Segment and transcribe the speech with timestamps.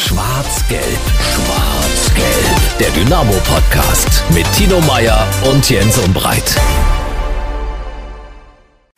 [0.00, 0.82] Schwarz-Gelb,
[1.20, 2.78] Schwarz-Gelb.
[2.80, 6.56] Der Dynamo-Podcast mit Tino Meyer und Jens Umbreit.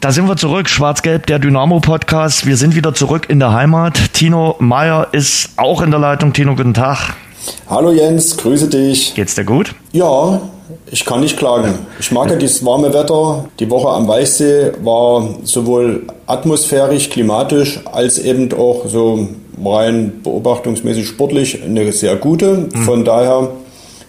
[0.01, 2.46] Da sind wir zurück, Schwarz-Gelb, der Dynamo-Podcast.
[2.46, 4.12] Wir sind wieder zurück in der Heimat.
[4.12, 6.33] Tino Meyer ist auch in der Leitung.
[6.33, 7.16] Tino, guten Tag.
[7.69, 9.14] Hallo Jens, grüße dich.
[9.14, 9.75] Geht's dir gut?
[9.91, 10.41] Ja,
[10.87, 11.80] ich kann nicht klagen.
[11.98, 13.46] Ich mag ja dieses warme Wetter.
[13.59, 19.29] Die Woche am Weißsee war sowohl atmosphärisch, klimatisch, als eben auch so
[19.64, 22.69] rein beobachtungsmäßig sportlich eine sehr gute.
[22.84, 23.51] Von daher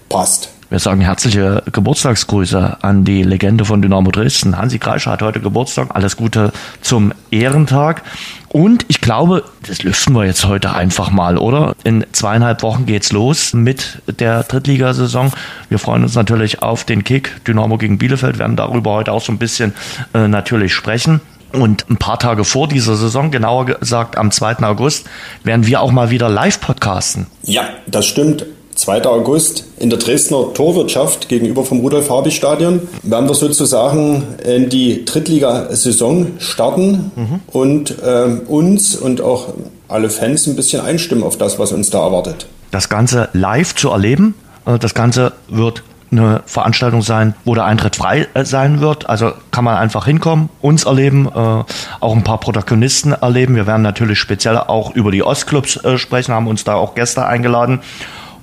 [0.10, 0.50] passt.
[0.74, 4.58] Wir sagen herzliche Geburtstagsgrüße an die Legende von Dynamo Dresden.
[4.58, 5.90] Hansi Kreischer hat heute Geburtstag.
[5.94, 8.02] Alles Gute zum Ehrentag.
[8.50, 11.76] Und ich glaube, das lüften wir jetzt heute einfach mal, oder?
[11.84, 15.32] In zweieinhalb Wochen geht's los mit der Drittligasaison.
[15.70, 19.32] Wir freuen uns natürlich auf den Kick Dynamo gegen Bielefeld, werden darüber heute auch so
[19.32, 19.74] ein bisschen
[20.16, 21.22] äh, natürlich sprechen.
[21.54, 24.58] Und ein paar Tage vor dieser Saison, genauer gesagt am 2.
[24.64, 25.06] August,
[25.44, 27.28] werden wir auch mal wieder live podcasten.
[27.44, 28.46] Ja, das stimmt.
[28.76, 29.06] 2.
[29.06, 37.12] August in der Dresdner Torwirtschaft gegenüber vom Rudolf-Habich-Stadion werden wir sozusagen in die Drittligasaison starten
[37.16, 37.40] mhm.
[37.48, 39.54] und äh, uns und auch
[39.88, 42.48] alle Fans ein bisschen einstimmen auf das, was uns da erwartet.
[42.72, 44.34] Das Ganze live zu erleben,
[44.66, 45.84] äh, das Ganze wird
[46.18, 49.10] eine Veranstaltung sein, wo der Eintritt frei äh, sein wird.
[49.10, 53.56] Also kann man einfach hinkommen, uns erleben, äh, auch ein paar Protagonisten erleben.
[53.56, 57.26] Wir werden natürlich speziell auch über die Ostclubs äh, sprechen, haben uns da auch Gäste
[57.26, 57.82] eingeladen.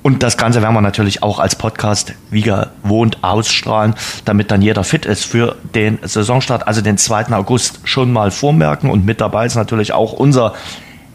[0.02, 4.82] Und das Ganze werden wir natürlich auch als Podcast wie gewohnt ausstrahlen, damit dann jeder
[4.82, 7.32] fit ist für den Saisonstart, also den 2.
[7.32, 8.90] August schon mal vormerken.
[8.90, 10.54] Und mit dabei ist natürlich auch unser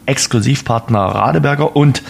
[0.06, 1.74] Exklusivpartner Radeberger.
[1.74, 2.02] Und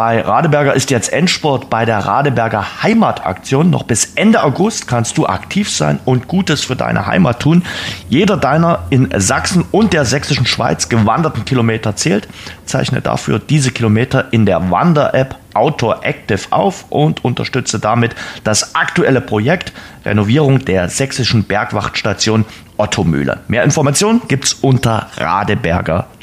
[0.00, 3.68] bei Radeberger ist jetzt Endsport bei der Radeberger Heimataktion.
[3.68, 7.64] Noch bis Ende August kannst du aktiv sein und Gutes für deine Heimat tun.
[8.08, 12.28] Jeder deiner in Sachsen und der sächsischen Schweiz gewanderten Kilometer zählt.
[12.64, 19.20] Zeichne dafür diese Kilometer in der Wander-App Outdoor Active auf und unterstütze damit das aktuelle
[19.20, 19.74] Projekt
[20.06, 22.46] Renovierung der sächsischen Bergwachtstation
[22.78, 23.40] Ottomühle.
[23.48, 26.19] Mehr Informationen gibt's unter radeberger.de.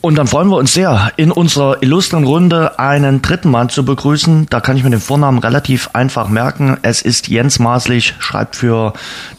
[0.00, 4.46] Und dann freuen wir uns sehr, in unserer illustren Runde einen dritten Mann zu begrüßen.
[4.48, 6.78] Da kann ich mir den Vornamen relativ einfach merken.
[6.82, 8.94] Es ist Jens Maßlich, schreibt für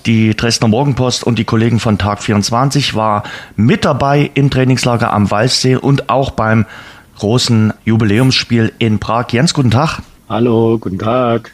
[0.06, 3.24] die Dresdner Morgenpost und die Kollegen von Tag 24, war
[3.56, 6.66] mit dabei im Trainingslager am Walchsee und auch beim
[7.18, 9.32] großen Jubiläumsspiel in Prag.
[9.32, 10.00] Jens, guten Tag.
[10.30, 11.52] Hallo, guten Tag.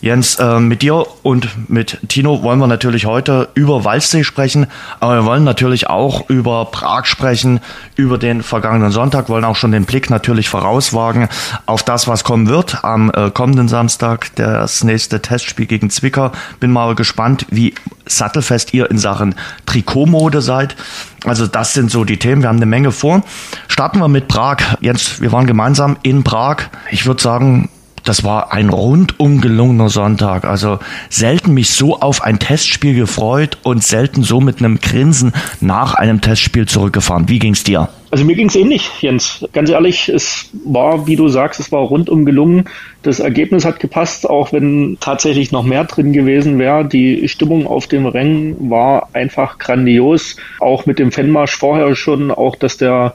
[0.00, 4.66] Jens, äh, mit dir und mit Tino wollen wir natürlich heute über Waldsee sprechen,
[4.98, 7.60] aber wir wollen natürlich auch über Prag sprechen,
[7.94, 11.28] über den vergangenen Sonntag, wollen auch schon den Blick natürlich vorauswagen
[11.66, 16.32] auf das, was kommen wird am äh, kommenden Samstag, das nächste Testspiel gegen Zwickau.
[16.58, 17.74] Bin mal gespannt, wie
[18.06, 19.36] sattelfest ihr in Sachen
[19.66, 20.76] Trikotmode seid.
[21.24, 22.42] Also das sind so die Themen.
[22.42, 23.22] Wir haben eine Menge vor.
[23.68, 24.58] Starten wir mit Prag.
[24.80, 26.62] Jens, wir waren gemeinsam in Prag.
[26.90, 27.68] Ich würde sagen,
[28.08, 30.44] das war ein rundum gelungener Sonntag.
[30.44, 30.78] Also
[31.10, 36.22] selten mich so auf ein Testspiel gefreut und selten so mit einem Grinsen nach einem
[36.22, 37.28] Testspiel zurückgefahren.
[37.28, 37.90] Wie ging's dir?
[38.10, 39.44] Also mir ging's ähnlich, Jens.
[39.52, 42.64] Ganz ehrlich, es war, wie du sagst, es war rundum gelungen.
[43.02, 46.86] Das Ergebnis hat gepasst, auch wenn tatsächlich noch mehr drin gewesen wäre.
[46.86, 50.36] Die Stimmung auf dem Rennen war einfach grandios.
[50.60, 53.14] Auch mit dem Fanmarsch vorher schon, auch dass der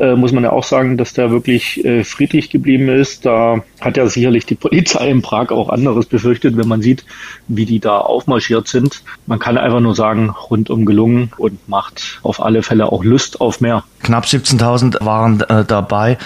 [0.00, 3.26] äh, muss man ja auch sagen, dass der wirklich äh, friedlich geblieben ist.
[3.26, 7.04] Da hat ja sicherlich die Polizei in Prag auch anderes befürchtet, wenn man sieht,
[7.48, 9.02] wie die da aufmarschiert sind.
[9.26, 13.60] Man kann einfach nur sagen, rundum gelungen und macht auf alle Fälle auch Lust auf
[13.60, 13.84] mehr.
[14.02, 16.18] Knapp 17.000 waren äh, dabei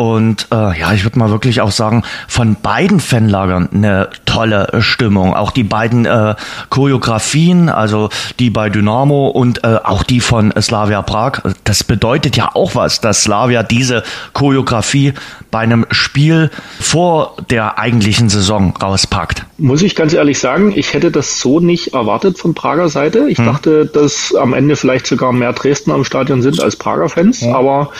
[0.00, 5.34] und äh, ja, ich würde mal wirklich auch sagen, von beiden Fanlagern eine tolle Stimmung.
[5.34, 6.36] Auch die beiden äh,
[6.70, 8.08] Choreografien, also
[8.38, 11.42] die bei Dynamo und äh, auch die von Slavia Prag.
[11.64, 14.02] Das bedeutet ja auch was, dass Slavia diese
[14.32, 15.12] Choreografie
[15.50, 19.44] bei einem Spiel vor der eigentlichen Saison rauspackt.
[19.58, 23.26] Muss ich ganz ehrlich sagen, ich hätte das so nicht erwartet von Prager Seite.
[23.28, 23.44] Ich hm.
[23.44, 27.54] dachte, dass am Ende vielleicht sogar mehr Dresdner am Stadion sind als Prager Fans, ja.
[27.54, 27.90] aber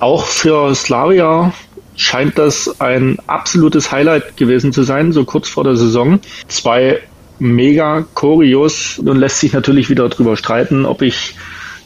[0.00, 1.52] auch für Slavia
[1.96, 6.20] scheint das ein absolutes Highlight gewesen zu sein, so kurz vor der Saison.
[6.48, 7.00] Zwei
[7.38, 9.00] mega Choreos.
[9.02, 11.36] Nun lässt sich natürlich wieder darüber streiten, ob ich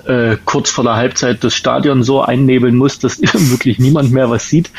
[0.07, 3.21] äh, kurz vor der Halbzeit das Stadion so einnebeln muss, dass
[3.51, 4.71] wirklich niemand mehr was sieht.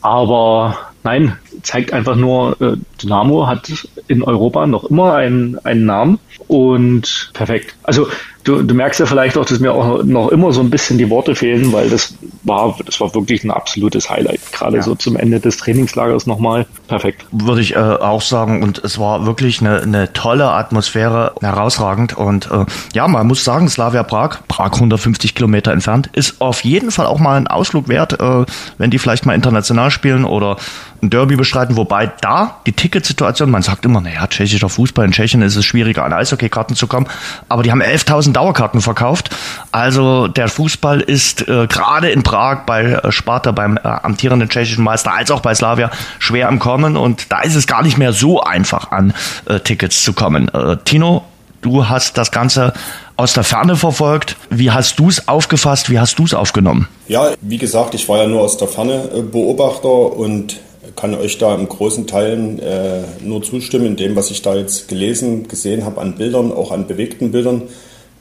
[0.00, 3.70] Aber nein, zeigt einfach nur, äh, Dynamo hat
[4.06, 7.74] in Europa noch immer einen, einen Namen und perfekt.
[7.82, 8.08] Also
[8.44, 11.10] du, du merkst ja vielleicht auch, dass mir auch noch immer so ein bisschen die
[11.10, 14.40] Worte fehlen, weil das war, das war wirklich ein absolutes Highlight.
[14.52, 14.82] Gerade ja.
[14.82, 16.66] so zum Ende des Trainingslagers nochmal.
[16.86, 17.26] Perfekt.
[17.30, 18.62] Würde ich äh, auch sagen.
[18.62, 22.16] Und es war wirklich eine, eine tolle Atmosphäre, herausragend.
[22.16, 22.64] Und äh,
[22.94, 27.18] ja, man muss sagen, Slavia Prag, Prag 150 Kilometer entfernt, ist auf jeden Fall auch
[27.18, 28.44] mal ein Ausflug wert, äh,
[28.78, 30.56] wenn die vielleicht mal international spielen oder
[31.02, 35.42] ein Derby bestreiten, wobei da die Ticketsituation, man sagt immer, naja, tschechischer Fußball, in Tschechien
[35.42, 37.06] ist es schwieriger, an Eishockey-Karten zu kommen,
[37.48, 39.30] aber die haben 11.000 Dauerkarten verkauft.
[39.72, 44.84] Also der Fußball ist äh, gerade in Prag bei äh, Sparta, beim äh, amtierenden tschechischen
[44.84, 48.12] Meister, als auch bei Slavia schwer im Kommen und da ist es gar nicht mehr
[48.12, 49.14] so einfach, an
[49.46, 50.48] äh, Tickets zu kommen.
[50.48, 51.24] Äh, Tino,
[51.60, 52.72] du hast das Ganze
[53.16, 54.36] aus der Ferne verfolgt.
[54.48, 55.90] Wie hast du es aufgefasst?
[55.90, 56.88] Wie hast du es aufgenommen?
[57.08, 60.60] Ja, wie gesagt, ich war ja nur aus der Ferne äh, Beobachter und
[60.96, 64.88] kann euch da im großen Teilen äh, nur zustimmen, in dem, was ich da jetzt
[64.88, 67.62] gelesen, gesehen habe an Bildern, auch an bewegten Bildern,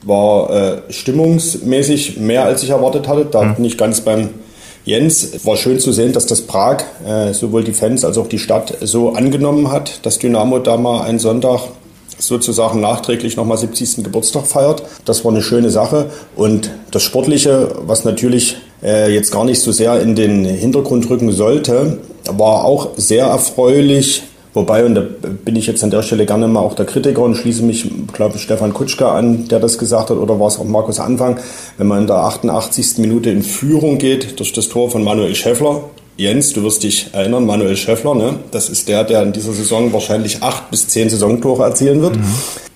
[0.07, 3.25] war äh, stimmungsmäßig mehr, als ich erwartet hatte.
[3.25, 3.55] Da mhm.
[3.55, 4.29] bin ich ganz beim
[4.85, 5.45] Jens.
[5.45, 8.77] War schön zu sehen, dass das Prag äh, sowohl die Fans als auch die Stadt
[8.81, 11.61] so angenommen hat, dass Dynamo da mal einen Sonntag
[12.19, 14.03] sozusagen nachträglich nochmal 70.
[14.03, 14.83] Geburtstag feiert.
[15.05, 16.09] Das war eine schöne Sache.
[16.35, 21.31] Und das Sportliche, was natürlich äh, jetzt gar nicht so sehr in den Hintergrund rücken
[21.31, 24.23] sollte, war auch sehr erfreulich.
[24.57, 25.03] Wobei, und da
[25.45, 28.37] bin ich jetzt an der Stelle gerne mal auch der Kritiker und schließe mich, glaube
[28.37, 31.37] ich, Stefan Kutschka an, der das gesagt hat, oder war es auch Markus Anfang,
[31.77, 32.97] wenn man in der 88.
[32.97, 35.83] Minute in Führung geht durch das Tor von Manuel Schäffler,
[36.17, 38.39] Jens, du wirst dich erinnern, Manuel Schäffler, ne?
[38.49, 42.15] das ist der, der in dieser Saison wahrscheinlich acht bis zehn Saisontore erzielen wird.
[42.15, 42.23] Mhm.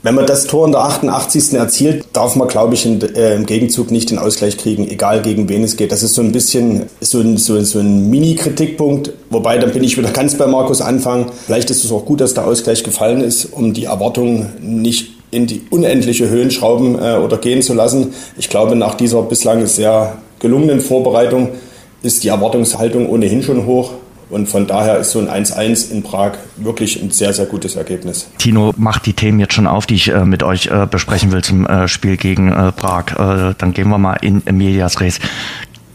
[0.03, 1.53] Wenn man das Tor in der 88.
[1.53, 5.49] erzielt, darf man, glaube ich, in, äh, im Gegenzug nicht den Ausgleich kriegen, egal gegen
[5.49, 5.91] wen es geht.
[5.91, 9.11] Das ist so ein bisschen so ein, so, so ein Mini-Kritikpunkt.
[9.31, 11.31] Wobei, dann bin ich wieder ganz bei Markus Anfang.
[11.45, 15.47] Vielleicht ist es auch gut, dass der Ausgleich gefallen ist, um die Erwartungen nicht in
[15.47, 18.13] die unendliche Höhen schrauben äh, oder gehen zu lassen.
[18.37, 21.49] Ich glaube, nach dieser bislang sehr gelungenen Vorbereitung
[22.01, 23.93] ist die Erwartungshaltung ohnehin schon hoch.
[24.29, 28.29] Und von daher ist so ein 1-1 in Prag wirklich ein sehr, sehr gutes Ergebnis.
[28.37, 31.43] Tino macht die Themen jetzt schon auf, die ich äh, mit euch äh, besprechen will
[31.43, 33.11] zum äh, Spiel gegen äh, Prag.
[33.11, 35.19] Äh, dann gehen wir mal in Medias Res.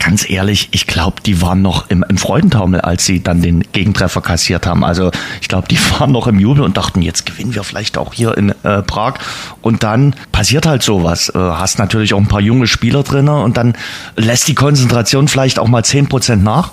[0.06, 4.20] Ganz ehrlich, ich glaube, die waren noch im, im Freudentaumel, als sie dann den Gegentreffer
[4.20, 4.84] kassiert haben.
[4.84, 5.10] Also
[5.40, 8.38] ich glaube, die waren noch im Jubel und dachten, jetzt gewinnen wir vielleicht auch hier
[8.38, 9.14] in äh, Prag.
[9.62, 11.30] Und dann passiert halt sowas.
[11.30, 13.76] Äh, hast natürlich auch ein paar junge Spieler drin und dann
[14.14, 16.70] lässt die Konzentration vielleicht auch mal zehn Prozent nach.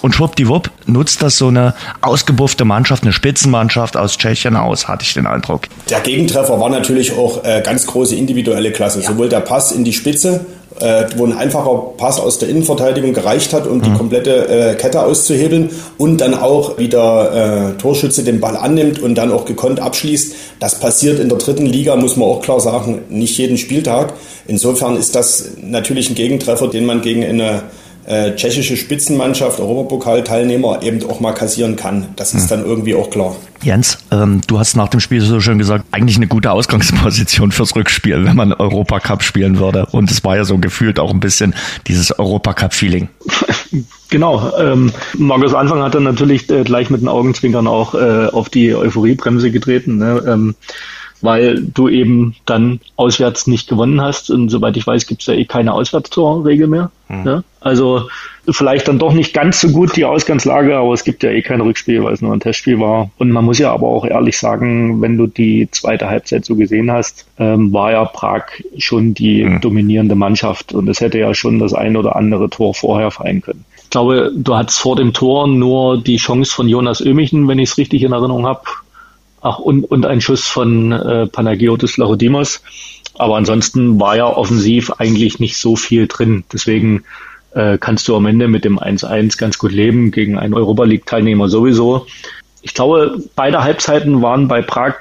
[0.00, 5.12] Und schwuppdiwupp nutzt das so eine ausgebuffte Mannschaft, eine Spitzenmannschaft aus Tschechien aus, hatte ich
[5.12, 5.64] den Eindruck.
[5.90, 9.02] Der Gegentreffer war natürlich auch äh, ganz große individuelle Klasse.
[9.02, 9.08] Ja.
[9.08, 10.46] Sowohl der Pass in die Spitze,
[10.80, 13.82] äh, wo ein einfacher Pass aus der Innenverteidigung gereicht hat, um mhm.
[13.82, 19.14] die komplette äh, Kette auszuhebeln und dann auch wieder äh, Torschütze den Ball annimmt und
[19.14, 20.34] dann auch gekonnt abschließt.
[20.58, 24.14] Das passiert in der dritten Liga, muss man auch klar sagen, nicht jeden Spieltag.
[24.46, 27.62] Insofern ist das natürlich ein Gegentreffer, den man gegen eine
[28.10, 32.08] äh, tschechische Spitzenmannschaft, Europapokalteilnehmer eben auch mal kassieren kann.
[32.16, 32.48] Das ist hm.
[32.48, 33.36] dann irgendwie auch klar.
[33.62, 37.76] Jens, ähm, du hast nach dem Spiel so schön gesagt, eigentlich eine gute Ausgangsposition fürs
[37.76, 39.86] Rückspiel, wenn man Europacup spielen würde.
[39.92, 41.54] Und es war ja so gefühlt auch ein bisschen
[41.86, 43.08] dieses Europacup-Feeling.
[44.12, 44.52] Genau.
[44.58, 48.74] Ähm, Markus Anfang hat dann natürlich äh, gleich mit den Augenzwinkern auch äh, auf die
[48.74, 49.98] Euphoriebremse getreten.
[49.98, 50.24] Ne?
[50.26, 50.56] Ähm,
[51.22, 54.30] weil du eben dann auswärts nicht gewonnen hast.
[54.30, 56.90] Und soweit ich weiß, gibt es ja eh keine Auswärtstorregel mehr.
[57.08, 57.26] Mhm.
[57.26, 57.42] Ja?
[57.60, 58.08] Also
[58.48, 61.60] vielleicht dann doch nicht ganz so gut die Ausgangslage, aber es gibt ja eh kein
[61.60, 63.10] Rückspiel, weil es nur ein Testspiel war.
[63.18, 66.90] Und man muss ja aber auch ehrlich sagen, wenn du die zweite Halbzeit so gesehen
[66.90, 68.44] hast, ähm, war ja Prag
[68.78, 69.60] schon die mhm.
[69.60, 73.64] dominierende Mannschaft und es hätte ja schon das ein oder andere Tor vorher fallen können.
[73.84, 77.70] Ich glaube, du hattest vor dem Tor nur die Chance von Jonas Ömichen, wenn ich
[77.70, 78.62] es richtig in Erinnerung habe,
[79.40, 82.62] Ach, und, und ein Schuss von äh, Panagiotis Lachodimos.
[83.14, 86.44] Aber ansonsten war ja offensiv eigentlich nicht so viel drin.
[86.52, 87.04] Deswegen
[87.52, 91.48] äh, kannst du am Ende mit dem 1-1 ganz gut leben, gegen einen Europa League-Teilnehmer
[91.48, 92.06] sowieso.
[92.62, 94.94] Ich glaube, beide Halbzeiten waren bei Prag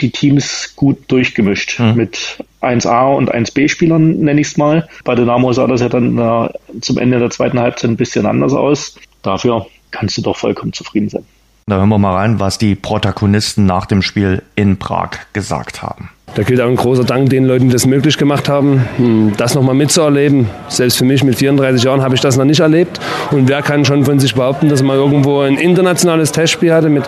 [0.00, 1.94] die Teams gut durchgemischt mhm.
[1.94, 4.88] mit 1A und 1B-Spielern, nenne ich es mal.
[5.04, 8.52] Bei Dynamo sah das ja dann äh, zum Ende der zweiten Halbzeit ein bisschen anders
[8.52, 8.96] aus.
[9.22, 11.24] Dafür kannst du doch vollkommen zufrieden sein.
[11.68, 16.10] Da hören wir mal rein, was die Protagonisten nach dem Spiel in Prag gesagt haben.
[16.36, 19.56] Da gilt auch ein großer Dank den Leuten, die das möglich gemacht haben, hm, das
[19.56, 20.48] nochmal mitzuerleben.
[20.68, 23.00] Selbst für mich mit 34 Jahren habe ich das noch nicht erlebt.
[23.32, 27.02] Und wer kann schon von sich behaupten, dass man irgendwo ein internationales Testspiel hatte mit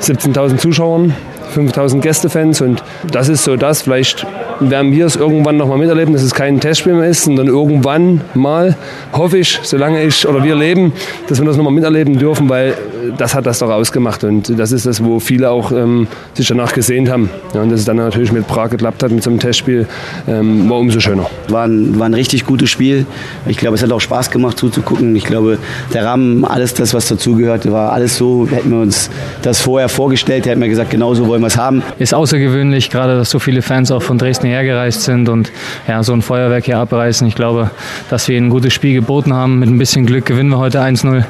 [0.00, 1.14] 17.000 Zuschauern,
[1.54, 2.60] 5.000 Gästefans.
[2.60, 4.26] Und das ist so das, vielleicht
[4.70, 8.76] werden wir es irgendwann nochmal miterleben, dass es kein Testspiel mehr ist, sondern irgendwann mal,
[9.12, 10.92] hoffe ich, solange ich oder wir leben,
[11.28, 12.74] dass wir das nochmal miterleben dürfen, weil
[13.18, 16.72] das hat das doch ausgemacht und das ist das, wo viele auch ähm, sich danach
[16.72, 17.30] gesehnt haben.
[17.54, 19.86] Ja, und dass es dann natürlich mit Prag geklappt hat, mit so einem Testspiel,
[20.28, 21.26] ähm, war umso schöner.
[21.48, 23.06] War ein, war ein richtig gutes Spiel.
[23.46, 25.14] Ich glaube, es hat auch Spaß gemacht zuzugucken.
[25.16, 25.58] Ich glaube,
[25.92, 29.10] der Rahmen, alles das, was dazugehört, war alles so, hätten wir uns
[29.42, 31.82] das vorher vorgestellt, hätten wir gesagt, genau so wollen wir es haben.
[31.98, 35.50] Ist außergewöhnlich, gerade dass so viele Fans auch von Dresden hergereist sind und
[35.88, 37.26] ja, so ein Feuerwerk hier abreißen.
[37.26, 37.70] Ich glaube,
[38.10, 39.58] dass wir ihnen ein gutes Spiel geboten haben.
[39.58, 41.24] Mit ein bisschen Glück gewinnen wir heute 1-0,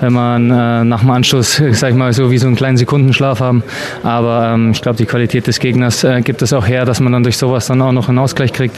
[0.00, 3.62] wenn man äh, nach dem Anschluss, ich mal, so wie so einen kleinen Sekundenschlaf haben.
[4.02, 7.12] Aber ähm, ich glaube, die Qualität des Gegners äh, gibt es auch her, dass man
[7.12, 8.76] dann durch sowas dann auch noch einen Ausgleich kriegt.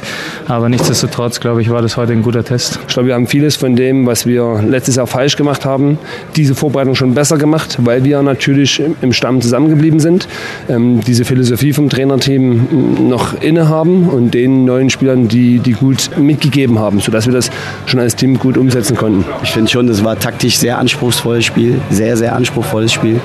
[0.49, 2.81] Aber nichtsdestotrotz, glaube ich, war das heute ein guter Test.
[2.89, 5.99] Ich glaube, wir haben vieles von dem, was wir letztes Jahr falsch gemacht haben,
[6.37, 10.29] diese Vorbereitung schon besser gemacht, weil wir natürlich im Stamm zusammengeblieben sind,
[10.69, 16.79] ähm, diese Philosophie vom Trainerteam noch innehaben und den neuen Spielern, die, die gut mitgegeben
[16.79, 17.51] haben, sodass wir das
[17.87, 19.25] schon als Team gut umsetzen konnten.
[19.43, 23.21] Ich finde schon, das war taktisch sehr anspruchsvolles Spiel, sehr, sehr anspruchsvolles Spiel.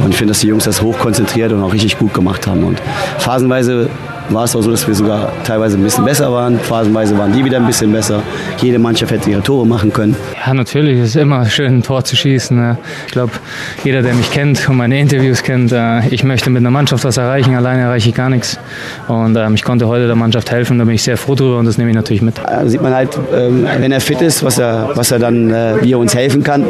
[0.00, 2.64] Und ich finde, dass die Jungs das hochkonzentriert und auch richtig gut gemacht haben.
[2.64, 2.80] Und
[3.18, 3.88] phasenweise
[4.34, 6.58] war es auch so, dass wir sogar teilweise ein bisschen besser waren.
[6.58, 8.22] Phasenweise waren die wieder ein bisschen besser.
[8.60, 10.16] Jede Mannschaft hätte ihre Tore machen können.
[10.44, 10.98] Ja, natürlich.
[10.98, 12.56] Es ist immer schön, ein Tor zu schießen.
[12.56, 12.78] Ne?
[13.06, 13.32] Ich glaube,
[13.84, 17.16] jeder, der mich kennt und meine Interviews kennt, äh, ich möchte mit einer Mannschaft was
[17.16, 17.54] erreichen.
[17.54, 18.58] Alleine erreiche ich gar nichts.
[19.08, 20.78] Und ähm, ich konnte heute der Mannschaft helfen.
[20.78, 22.38] Da bin ich sehr froh drüber und das nehme ich natürlich mit.
[22.38, 25.74] Da sieht man halt, ähm, wenn er fit ist, was er, was er dann, äh,
[25.82, 26.64] wie er uns helfen kann.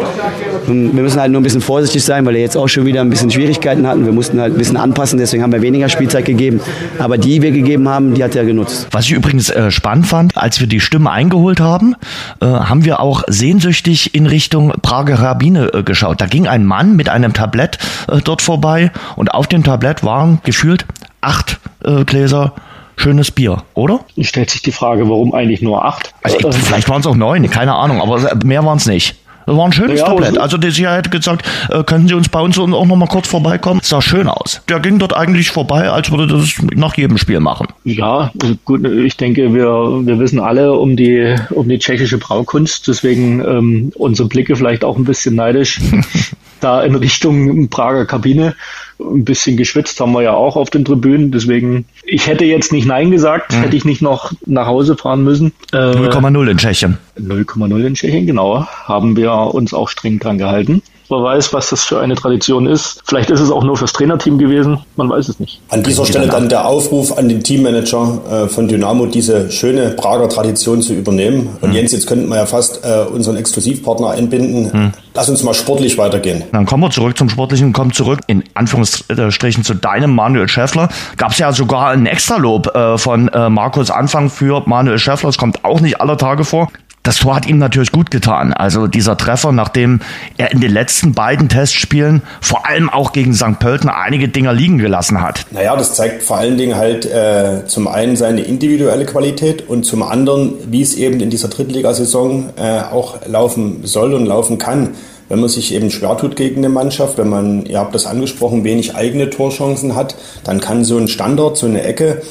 [0.67, 3.11] Wir müssen halt nur ein bisschen vorsichtig sein, weil er jetzt auch schon wieder ein
[3.11, 4.05] bisschen Schwierigkeiten hatten.
[4.05, 6.61] Wir mussten halt ein bisschen anpassen, deswegen haben wir weniger Spielzeit gegeben.
[6.99, 8.89] Aber die wir gegeben haben, die hat er genutzt.
[8.91, 11.95] Was ich übrigens äh, spannend fand, als wir die Stimme eingeholt haben,
[12.41, 16.21] äh, haben wir auch sehnsüchtig in Richtung Prager Rabine äh, geschaut.
[16.21, 17.79] Da ging ein Mann mit einem Tablett
[18.09, 20.87] äh, dort vorbei und auf dem Tablett waren gefühlt
[21.21, 22.55] acht äh, Gläser
[22.97, 24.01] schönes Bier, oder?
[24.21, 26.15] Stellt sich die Frage, warum eigentlich nur acht?
[26.23, 29.17] Also ich, vielleicht waren es auch neun, keine Ahnung, aber mehr waren es nicht.
[29.47, 30.29] Das war ein schönes Ja, Tablett.
[30.31, 33.07] also- Also der Sicherheit hätte gesagt, äh, können Sie uns bei uns auch noch mal
[33.07, 33.81] kurz vorbeikommen?
[33.83, 34.61] sah schön aus.
[34.69, 37.69] Der ging dort eigentlich vorbei, als würde das nach jedem Spiel machen.
[37.85, 38.31] Ja,
[38.65, 39.65] gut, ich denke, wir,
[40.07, 44.97] wir wissen alle um die, um die tschechische Braukunst, deswegen ähm, unsere Blicke vielleicht auch
[44.97, 45.81] ein bisschen neidisch.
[46.61, 48.55] da in Richtung Prager Kabine.
[48.99, 52.87] Ein bisschen geschwitzt haben wir ja auch auf den Tribünen, deswegen, ich hätte jetzt nicht
[52.87, 55.53] Nein gesagt, hätte ich nicht noch nach Hause fahren müssen.
[55.73, 56.99] Äh, 0,0 in Tschechien.
[57.19, 60.83] 0,0 in Tschechien, genau, haben wir uns auch streng dran gehalten.
[61.13, 63.03] Wer weiß, was das für eine Tradition ist.
[63.05, 65.61] Vielleicht ist es auch nur fürs Trainerteam gewesen, man weiß es nicht.
[65.69, 70.31] An dieser Stelle dann der Aufruf an den Teammanager äh, von Dynamo, diese schöne Prager
[70.31, 71.51] Tradition zu übernehmen.
[71.61, 74.95] Und Jens, jetzt könnten wir ja fast äh, unseren Exklusivpartner einbinden.
[75.15, 76.45] Lass uns mal sportlich weitergehen.
[76.53, 80.89] Dann kommen wir zurück zum Sportlichen, kommen zurück in Anführungsstrichen zu deinem Manuel Schäffler.
[81.19, 85.29] Gab es ja sogar ein Extralob äh, von Markus Anfang für Manuel Schäffler.
[85.29, 86.69] Das kommt auch nicht aller Tage vor.
[87.03, 88.53] Das Tor hat ihm natürlich gut getan.
[88.53, 90.01] Also dieser Treffer, nachdem
[90.37, 93.59] er in den letzten beiden Testspielen vor allem auch gegen St.
[93.59, 95.47] Pölten einige Dinger liegen gelassen hat.
[95.51, 100.05] Naja, das zeigt vor allen Dingen halt äh, zum einen seine individuelle Qualität und zum
[100.05, 104.91] anderen, wie es eben in dieser Drittligasaison äh, auch laufen soll und laufen kann.
[105.29, 108.63] Wenn man sich eben schwer tut gegen eine Mannschaft, wenn man, ihr habt das angesprochen,
[108.65, 112.23] wenig eigene Torchancen hat, dann kann so ein Standard, so eine Ecke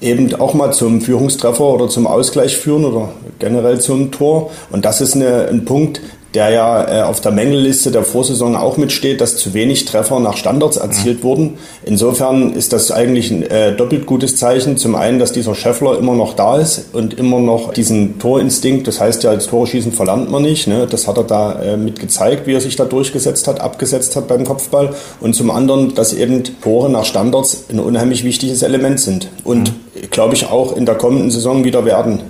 [0.00, 4.50] eben auch mal zum Führungstreffer oder zum Ausgleich führen oder generell zum Tor.
[4.70, 6.00] Und das ist eine, ein Punkt,
[6.34, 10.36] der ja äh, auf der Mängelliste der Vorsaison auch mitsteht, dass zu wenig Treffer nach
[10.36, 11.58] Standards erzielt wurden.
[11.84, 14.76] Insofern ist das eigentlich ein äh, doppelt gutes Zeichen.
[14.76, 19.00] Zum einen, dass dieser Scheffler immer noch da ist und immer noch diesen Torinstinkt, das
[19.00, 20.68] heißt ja, als Torschießen verlernt man nicht.
[20.68, 20.86] Ne?
[20.88, 24.28] Das hat er da äh, mit gezeigt, wie er sich da durchgesetzt hat, abgesetzt hat
[24.28, 24.94] beim Kopfball.
[25.20, 29.28] Und zum anderen, dass eben Tore nach Standards ein unheimlich wichtiges Element sind.
[29.42, 29.72] Und
[30.10, 32.20] glaube ich auch in der kommenden Saison wieder werden.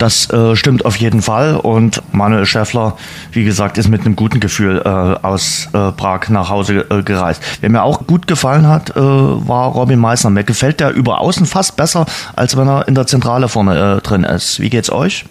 [0.00, 1.56] Das äh, stimmt auf jeden Fall.
[1.56, 2.96] Und Manuel Schäffler,
[3.32, 7.42] wie gesagt, ist mit einem guten Gefühl äh, aus äh, Prag nach Hause äh, gereist.
[7.60, 10.30] Wer mir auch gut gefallen hat, äh, war Robin Meissner.
[10.30, 14.00] Mir gefällt der über außen fast besser, als wenn er in der Zentrale vorne äh,
[14.00, 14.58] drin ist.
[14.58, 15.26] Wie geht's euch?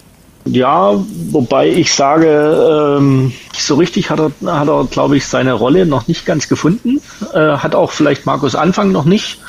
[0.45, 0.93] Ja,
[1.31, 6.07] wobei ich sage, ähm, so richtig hat er, hat er glaube ich, seine Rolle noch
[6.07, 7.01] nicht ganz gefunden.
[7.33, 9.39] Hat auch vielleicht Markus Anfang noch nicht.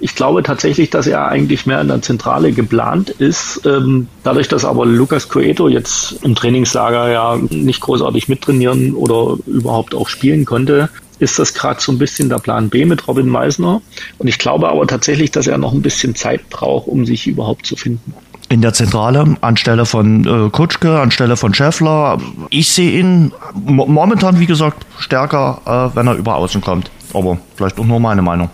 [0.00, 3.60] Ich glaube tatsächlich, dass er eigentlich mehr in der Zentrale geplant ist.
[3.66, 9.94] Ähm, dadurch, dass aber Lukas Coeto jetzt im Trainingslager ja nicht großartig mittrainieren oder überhaupt
[9.94, 10.88] auch spielen konnte,
[11.18, 13.82] ist das gerade so ein bisschen der Plan B mit Robin Meisner.
[14.16, 17.66] Und ich glaube aber tatsächlich, dass er noch ein bisschen Zeit braucht, um sich überhaupt
[17.66, 18.14] zu finden.
[18.48, 22.18] In der Zentrale anstelle von äh, Kutschke, anstelle von Schäffler.
[22.48, 25.60] Ich sehe ihn mo momentan, wie gesagt, stärker,
[25.92, 26.90] äh, wenn er über außen kommt.
[27.12, 28.50] Aber vielleicht auch nur meine Meinung.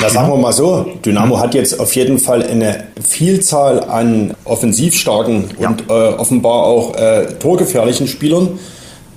[0.00, 5.44] Na, sagen wir mal so, Dynamo hat jetzt auf jeden Fall eine Vielzahl an offensivstarken
[5.60, 5.68] ja.
[5.68, 8.58] und äh, offenbar auch äh, torgefährlichen Spielern.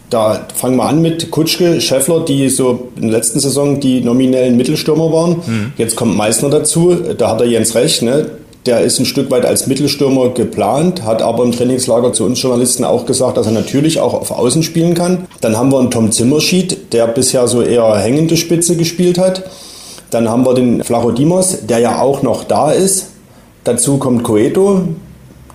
[0.09, 4.57] Da fangen wir an mit Kutschke, Scheffler, die so in der letzten Saison die nominellen
[4.57, 5.31] Mittelstürmer waren.
[5.45, 5.73] Mhm.
[5.77, 8.01] Jetzt kommt Meissner dazu, da hat er Jens recht.
[8.01, 8.31] Ne?
[8.65, 12.83] Der ist ein Stück weit als Mittelstürmer geplant, hat aber im Trainingslager zu uns Journalisten
[12.83, 15.27] auch gesagt, dass er natürlich auch auf Außen spielen kann.
[15.41, 19.43] Dann haben wir einen Tom Zimmerschied, der bisher so eher hängende Spitze gespielt hat.
[20.11, 23.07] Dann haben wir den Flachodimos, der ja auch noch da ist.
[23.63, 24.81] Dazu kommt Coeto.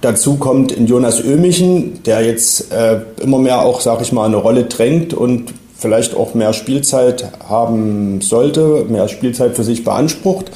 [0.01, 4.37] Dazu kommt ein Jonas Ömichen, der jetzt äh, immer mehr auch, sag ich mal, eine
[4.37, 10.51] Rolle drängt und vielleicht auch mehr Spielzeit haben sollte, mehr Spielzeit für sich beansprucht.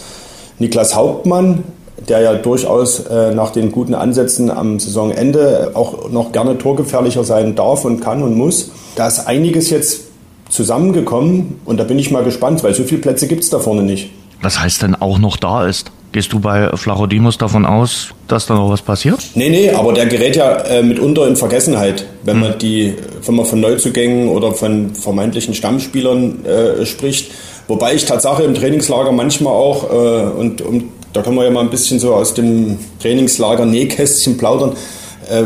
[0.58, 1.64] Niklas Hauptmann,
[2.08, 7.54] der ja durchaus äh, nach den guten Ansätzen am Saisonende auch noch gerne torgefährlicher sein
[7.54, 8.70] darf und kann und muss.
[8.96, 10.07] Da ist einiges jetzt
[10.48, 13.82] zusammengekommen und da bin ich mal gespannt, weil so viele Plätze gibt es da vorne
[13.82, 14.10] nicht.
[14.42, 15.90] Was heißt denn auch noch da ist?
[16.10, 19.20] Gehst du bei Flachodimos davon aus, dass da noch was passiert?
[19.34, 22.40] Nee, nee, aber der gerät ja äh, mitunter in Vergessenheit, wenn hm.
[22.40, 22.94] man die,
[23.26, 27.30] wenn man von Neuzugängen oder von vermeintlichen Stammspielern äh, spricht.
[27.66, 31.60] Wobei ich Tatsache im Trainingslager manchmal auch, äh, und, und da können wir ja mal
[31.60, 34.72] ein bisschen so aus dem Trainingslager Nähkästchen plaudern,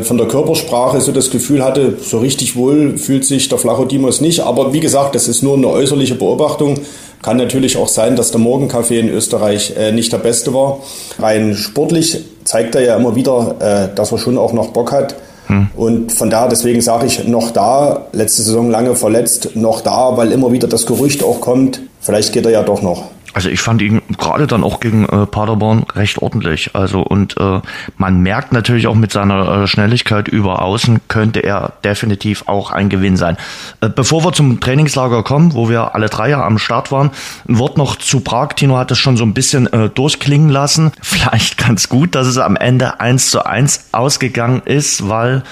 [0.02, 4.40] von der Körpersprache so das Gefühl hatte, so richtig wohl fühlt sich der Flachodimos nicht.
[4.40, 6.78] Aber wie gesagt, das ist nur eine äußerliche Beobachtung.
[7.22, 10.80] Kann natürlich auch sein, dass der Morgenkaffee in Österreich äh, nicht der beste war.
[11.18, 15.14] Rein sportlich zeigt er ja immer wieder, äh, dass er schon auch noch Bock hat.
[15.46, 15.68] Hm.
[15.76, 20.32] Und von daher, deswegen sage ich, noch da, letzte Saison lange verletzt, noch da, weil
[20.32, 23.11] immer wieder das Gerücht auch kommt, vielleicht geht er ja doch noch.
[23.34, 26.74] Also ich fand ihn gerade dann auch gegen äh, Paderborn recht ordentlich.
[26.74, 27.60] Also und äh,
[27.96, 32.88] man merkt natürlich auch mit seiner äh, Schnelligkeit über Außen könnte er definitiv auch ein
[32.88, 33.36] Gewinn sein.
[33.80, 37.10] Äh, bevor wir zum Trainingslager kommen, wo wir alle drei ja am Start waren,
[37.48, 38.54] ein Wort noch zu Prag.
[38.54, 40.92] Tino hat es schon so ein bisschen äh, durchklingen lassen.
[41.02, 45.42] Vielleicht ganz gut, dass es am Ende eins zu eins ausgegangen ist, weil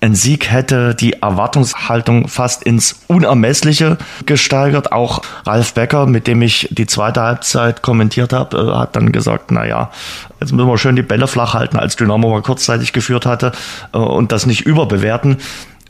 [0.00, 3.96] ein Sieg hätte die Erwartungshaltung fast ins Unermessliche
[4.26, 4.92] gesteigert.
[4.92, 9.50] Auch Ralf Becker, mit dem ich die zweite Halbzeit kommentiert habe, äh, hat dann gesagt,
[9.50, 9.90] na ja,
[10.40, 13.52] jetzt müssen wir schön die Bälle flach halten, als Dynamo mal kurzzeitig geführt hatte
[13.94, 15.38] äh, und das nicht überbewerten.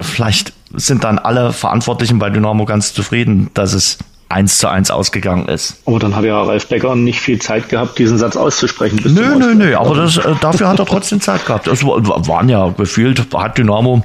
[0.00, 5.48] Vielleicht sind dann alle Verantwortlichen bei Dynamo ganz zufrieden, dass es eins zu eins ausgegangen
[5.48, 5.82] ist.
[5.86, 9.00] Aber dann hat ja Ralf Becker nicht viel Zeit gehabt, diesen Satz auszusprechen.
[9.04, 11.66] Nö, nö, nö, aber das, äh, dafür hat er trotzdem Zeit gehabt.
[11.66, 14.02] Es waren ja gefühlt, hat Dynamo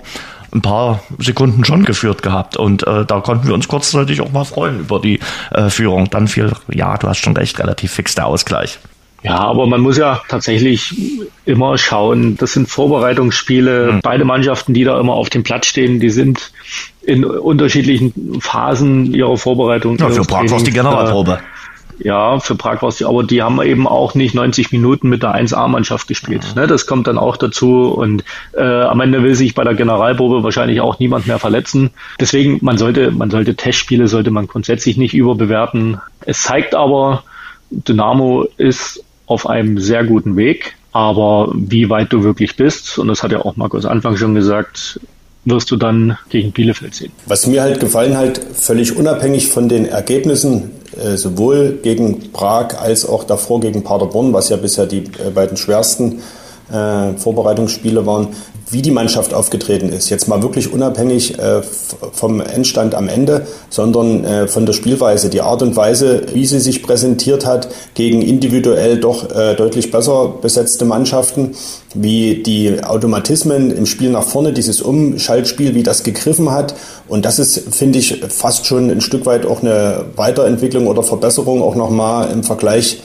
[0.52, 4.46] ein paar Sekunden schon geführt gehabt und äh, da konnten wir uns kurzzeitig auch mal
[4.46, 5.20] freuen über die
[5.52, 6.10] äh, Führung.
[6.10, 8.80] Dann fiel, ja, du hast schon recht, relativ fix der Ausgleich.
[9.22, 10.96] Ja, aber man muss ja tatsächlich
[11.46, 13.94] immer schauen, das sind Vorbereitungsspiele.
[13.94, 14.00] Mhm.
[14.02, 16.52] Beide Mannschaften, die da immer auf dem Platz stehen, die sind
[17.10, 19.98] in unterschiedlichen Phasen ihrer Vorbereitung.
[19.98, 21.40] Ja, für Prag war es die Generalprobe.
[22.02, 25.22] Ja, für Prag war es die, aber die haben eben auch nicht 90 Minuten mit
[25.22, 26.48] der 1A-Mannschaft gespielt.
[26.56, 26.62] Mhm.
[26.62, 30.44] Ne, das kommt dann auch dazu und äh, am Ende will sich bei der Generalprobe
[30.44, 31.90] wahrscheinlich auch niemand mehr verletzen.
[32.20, 36.00] Deswegen, man sollte, man sollte Testspiele sollte man grundsätzlich nicht überbewerten.
[36.26, 37.24] Es zeigt aber,
[37.70, 40.76] Dynamo ist auf einem sehr guten Weg.
[40.92, 45.00] Aber wie weit du wirklich bist, und das hat ja auch Markus Anfang schon gesagt,
[45.46, 47.12] wirst du dann gegen Bielefeld sehen.
[47.26, 53.06] Was mir halt gefallen hat, völlig unabhängig von den Ergebnissen, äh, sowohl gegen Prag als
[53.08, 56.22] auch davor gegen Paderborn, was ja bisher die äh, beiden schwersten
[56.72, 58.30] äh, Vorbereitungsspiele waren,
[58.72, 60.10] wie die Mannschaft aufgetreten ist.
[60.10, 61.62] Jetzt mal wirklich unabhängig äh,
[62.12, 66.60] vom Endstand am Ende, sondern äh, von der Spielweise, die Art und Weise, wie sie
[66.60, 71.52] sich präsentiert hat gegen individuell doch äh, deutlich besser besetzte Mannschaften,
[71.94, 76.76] wie die Automatismen im Spiel nach vorne, dieses Umschaltspiel, wie das gegriffen hat.
[77.08, 81.62] Und das ist, finde ich, fast schon ein Stück weit auch eine Weiterentwicklung oder Verbesserung
[81.62, 83.02] auch nochmal im Vergleich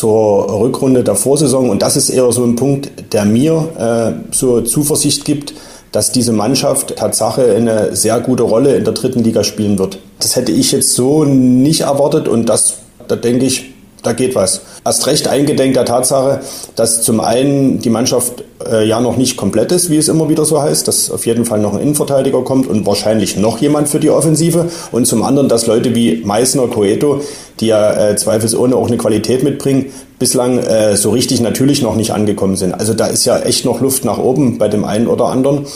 [0.00, 1.68] zur Rückrunde der Vorsaison.
[1.68, 5.52] Und das ist eher so ein Punkt, der mir äh, so Zuversicht gibt,
[5.92, 9.98] dass diese Mannschaft Tatsache eine sehr gute Rolle in der dritten Liga spielen wird.
[10.18, 12.76] Das hätte ich jetzt so nicht erwartet und das,
[13.08, 14.62] da denke ich, da geht was.
[14.84, 16.40] Erst recht eingedenk der Tatsache,
[16.74, 20.46] dass zum einen die Mannschaft äh, ja noch nicht komplett ist, wie es immer wieder
[20.46, 24.00] so heißt, dass auf jeden Fall noch ein Innenverteidiger kommt und wahrscheinlich noch jemand für
[24.00, 27.20] die Offensive und zum anderen, dass Leute wie Meißner, Coeto,
[27.60, 29.86] die ja äh, zweifelsohne auch eine Qualität mitbringen,
[30.18, 32.72] bislang äh, so richtig natürlich noch nicht angekommen sind.
[32.72, 35.66] Also da ist ja echt noch Luft nach oben bei dem einen oder anderen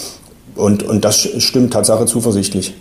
[0.57, 2.75] und, und das stimmt Tatsache zuversichtlich.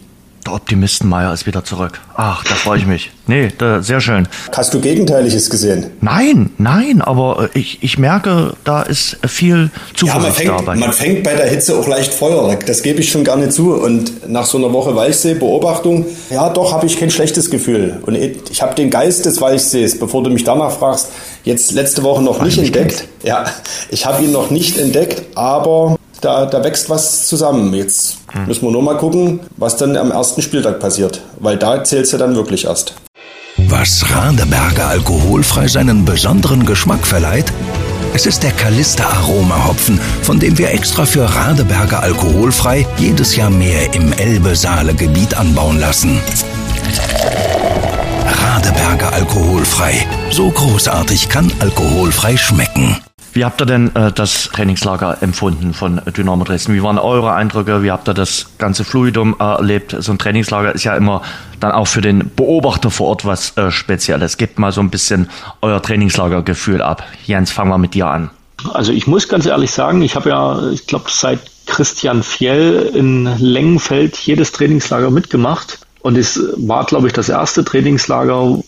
[0.46, 2.02] Der Optimistenmeier ist wieder zurück.
[2.16, 3.12] Ach, da freue ich mich.
[3.28, 4.28] Nee, da, sehr schön.
[4.52, 5.92] Hast du Gegenteiliges gesehen?
[6.02, 10.76] Nein, nein, aber ich, ich merke, da ist viel Zuversicht ja, man fängt, dabei.
[10.76, 12.58] Man fängt bei der Hitze auch leicht Feuer.
[12.66, 13.74] Das gebe ich schon nicht zu.
[13.74, 18.00] Und nach so einer Woche Walchsee-Beobachtung, ja, doch habe ich kein schlechtes Gefühl.
[18.06, 21.08] Und ich habe den Geist des Walchsees, bevor du mich danach fragst,
[21.46, 23.08] jetzt letzte Woche noch nicht entdeckt.
[23.24, 23.46] Ja,
[23.90, 27.74] ich habe ihn noch nicht entdeckt, aber da, da wächst was zusammen.
[27.74, 28.48] Jetzt hm.
[28.48, 32.12] müssen wir nur mal gucken, was dann am ersten Spieltag passiert, weil da zählt es
[32.12, 32.96] ja dann wirklich erst.
[33.58, 37.52] Was Radeberger alkoholfrei seinen besonderen Geschmack verleiht?
[38.16, 43.50] Es ist der Kalister Aroma Hopfen, von dem wir extra für Radeberger alkoholfrei jedes Jahr
[43.50, 46.20] mehr im Elbe-Saale-Gebiet anbauen lassen.
[48.28, 50.06] Radeberger alkoholfrei.
[50.30, 52.98] So großartig kann alkoholfrei schmecken.
[53.34, 56.76] Wie habt ihr denn äh, das Trainingslager empfunden von Dynamo Dresden?
[56.76, 57.82] Wie waren eure Eindrücke?
[57.82, 59.96] Wie habt ihr das ganze Fluidum erlebt?
[60.00, 61.24] So ein Trainingslager ist ja immer
[61.60, 64.38] dann auch für den Beobachter vor Ort was äh, Spezielles.
[64.38, 65.30] Gebt mal so ein bisschen
[65.62, 67.04] euer Trainingslagergefühl ab.
[67.26, 68.30] Jens, fangen wir mit dir an.
[68.72, 73.26] Also ich muss ganz ehrlich sagen, ich habe ja, ich glaube, seit Christian Fjell in
[73.40, 75.80] Längenfeld jedes Trainingslager mitgemacht.
[76.02, 78.60] Und es war, glaube ich, das erste Trainingslager,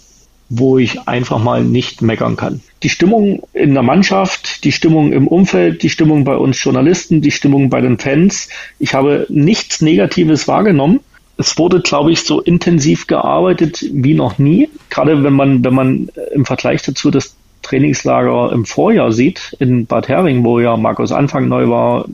[0.49, 2.61] wo ich einfach mal nicht meckern kann.
[2.83, 7.31] Die Stimmung in der Mannschaft, die Stimmung im Umfeld, die Stimmung bei uns Journalisten, die
[7.31, 8.49] Stimmung bei den Fans.
[8.77, 10.99] Ich habe nichts Negatives wahrgenommen.
[11.37, 14.69] Es wurde, glaube ich, so intensiv gearbeitet wie noch nie.
[14.89, 20.07] Gerade wenn man, wenn man im Vergleich dazu das Trainingslager im Vorjahr sieht, in Bad
[20.07, 22.05] Hering, wo ja Markus Anfang neu war,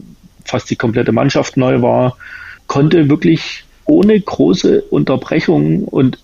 [0.46, 2.18] fast die komplette Mannschaft neu war,
[2.68, 6.20] konnte wirklich ohne große Unterbrechungen und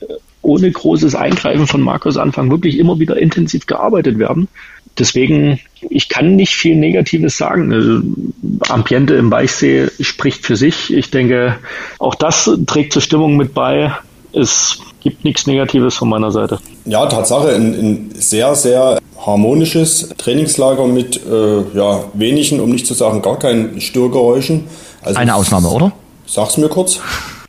[0.47, 4.47] ohne großes Eingreifen von Markus Anfang wirklich immer wieder intensiv gearbeitet werden.
[4.97, 7.71] Deswegen, ich kann nicht viel Negatives sagen.
[7.71, 8.01] Also,
[8.69, 10.91] Ambiente im Weichsee spricht für sich.
[10.91, 11.57] Ich denke,
[11.99, 13.91] auch das trägt zur Stimmung mit bei.
[14.33, 16.59] Es gibt nichts Negatives von meiner Seite.
[16.85, 22.93] Ja, Tatsache, ein, ein sehr, sehr harmonisches Trainingslager mit äh, ja, wenigen, um nicht zu
[22.93, 24.63] sagen gar keinen Störgeräuschen.
[25.03, 25.91] Also, Eine Ausnahme, oder?
[26.25, 26.99] Sag's mir kurz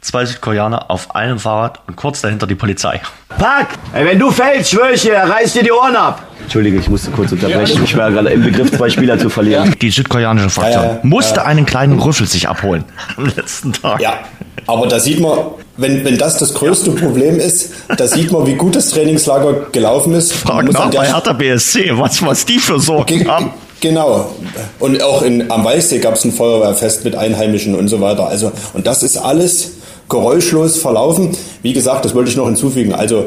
[0.00, 3.00] zwei Südkoreaner auf einem Fahrrad und kurz dahinter die Polizei.
[3.38, 3.68] Pack!
[3.92, 6.22] Ey, wenn du fällst, schwör ich dir, reiß dir die Ohren ab!
[6.40, 7.84] Entschuldige, ich musste kurz unterbrechen.
[7.84, 9.74] Ich war gerade im Begriff, zwei Spieler zu verlieren.
[9.82, 12.84] Die südkoreanische Fraktion ja, musste einen kleinen Rüffel sich abholen
[13.16, 14.00] am letzten Tag.
[14.00, 14.20] Ja,
[14.66, 15.38] aber da sieht man,
[15.76, 20.14] wenn, wenn das das größte Problem ist, da sieht man, wie gut das Trainingslager gelaufen
[20.14, 20.32] ist.
[20.32, 23.50] Frag nach bei Hertha BSC, was, was die für Sorgen haben.
[23.80, 24.34] Genau.
[24.78, 28.26] Und auch in, am Weißsee gab es ein Feuerwehrfest mit Einheimischen und so weiter.
[28.28, 29.77] Also, und das ist alles
[30.08, 31.30] geräuschlos verlaufen.
[31.62, 32.92] Wie gesagt, das wollte ich noch hinzufügen.
[32.92, 33.26] Also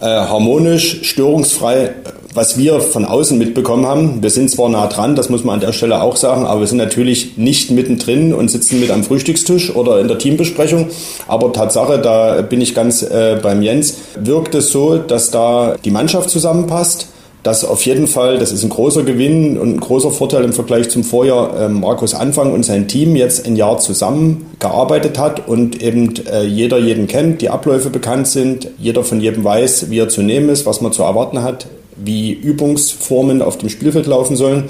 [0.00, 1.90] äh, harmonisch, störungsfrei,
[2.34, 4.22] was wir von außen mitbekommen haben.
[4.22, 6.66] Wir sind zwar nah dran, das muss man an der Stelle auch sagen, aber wir
[6.68, 10.88] sind natürlich nicht mittendrin und sitzen mit am Frühstückstisch oder in der Teambesprechung.
[11.26, 15.90] Aber Tatsache, da bin ich ganz äh, beim Jens, wirkt es so, dass da die
[15.90, 17.08] Mannschaft zusammenpasst
[17.42, 20.90] dass auf jeden Fall, das ist ein großer Gewinn und ein großer Vorteil im Vergleich
[20.90, 26.14] zum Vorjahr, äh, Markus Anfang und sein Team jetzt ein Jahr zusammengearbeitet hat und eben
[26.26, 30.22] äh, jeder jeden kennt, die Abläufe bekannt sind, jeder von jedem weiß, wie er zu
[30.22, 34.64] nehmen ist, was man zu erwarten hat, wie Übungsformen auf dem Spielfeld laufen sollen.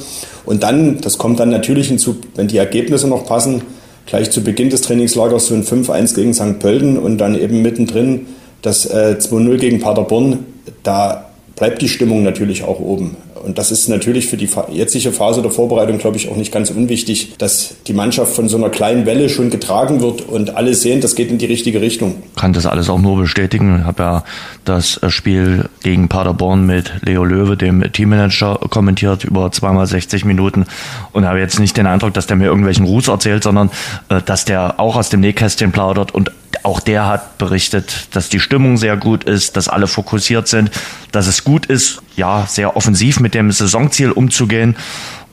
[0.45, 3.63] Und dann, das kommt dann natürlich hinzu, wenn die Ergebnisse noch passen,
[4.07, 6.59] gleich zu Beginn des Trainingslagers so ein 5-1 gegen St.
[6.59, 8.27] Pölten und dann eben mittendrin
[8.63, 10.47] das äh, 2-0 gegen Paderborn.
[10.83, 11.28] Da
[11.59, 13.17] bleibt die Stimmung natürlich auch oben.
[13.45, 16.71] Und das ist natürlich für die jetzige Phase der Vorbereitung, glaube ich, auch nicht ganz
[16.71, 21.01] unwichtig, dass die Mannschaft von so einer kleinen Welle schon getragen wird und alle sehen,
[21.01, 22.17] das geht in die richtige Richtung.
[22.37, 23.79] Kann das alles auch nur bestätigen.
[23.81, 24.25] Ich habe ja
[24.65, 30.67] das Spiel gegen Paderborn mit Leo Löwe, dem Teammanager, kommentiert über zweimal 60 Minuten
[31.13, 33.71] und habe jetzt nicht den Eindruck, dass der mir irgendwelchen Ruß erzählt, sondern
[34.09, 36.33] äh, dass der auch aus dem Nähkästchen plaudert und
[36.63, 40.71] auch der hat berichtet, dass die Stimmung sehr gut ist, dass alle fokussiert sind,
[41.13, 44.77] dass es gut ist, ja, sehr offensiv mit dem Saisonziel umzugehen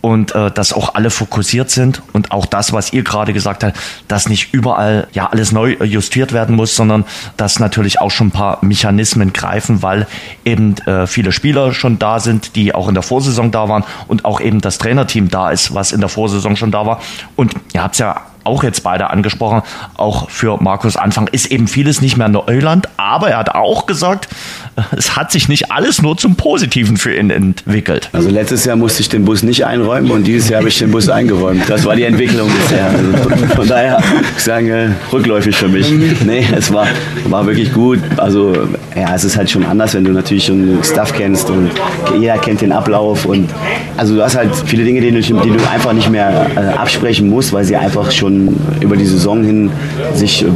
[0.05, 3.75] und äh, dass auch alle fokussiert sind und auch das, was ihr gerade gesagt habt,
[4.07, 7.05] dass nicht überall ja alles neu justiert werden muss, sondern
[7.37, 10.05] dass natürlich auch schon ein paar Mechanismen greifen, weil
[10.43, 14.25] eben äh, viele Spieler schon da sind, die auch in der Vorsaison da waren und
[14.25, 17.01] auch eben das Trainerteam da ist, was in der Vorsaison schon da war.
[17.35, 19.61] Und ihr habt es ja auch jetzt beide angesprochen,
[19.97, 24.27] auch für Markus Anfang ist eben vieles nicht mehr Neuland, aber er hat auch gesagt,
[24.97, 28.09] es hat sich nicht alles nur zum Positiven für ihn entwickelt.
[28.13, 30.91] Also letztes Jahr musste ich den Bus nicht einräumen und dieses Jahr habe ich den
[30.91, 31.63] Bus eingeräumt.
[31.67, 32.87] Das war die Entwicklung bisher.
[32.87, 34.01] Also von daher,
[34.37, 35.91] ich sage, rückläufig für mich.
[36.25, 36.87] Nee, es war,
[37.29, 37.99] war wirklich gut.
[38.17, 38.53] Also
[38.95, 41.71] ja, es ist halt schon anders, wenn du natürlich schon Stuff kennst und
[42.19, 43.49] jeder kennt den Ablauf und
[43.97, 47.29] also du hast halt viele Dinge, die du, die du einfach nicht mehr äh, absprechen
[47.29, 48.34] musst, weil sie einfach schon
[48.81, 49.71] über die Saison hin
[50.13, 50.47] sich äh,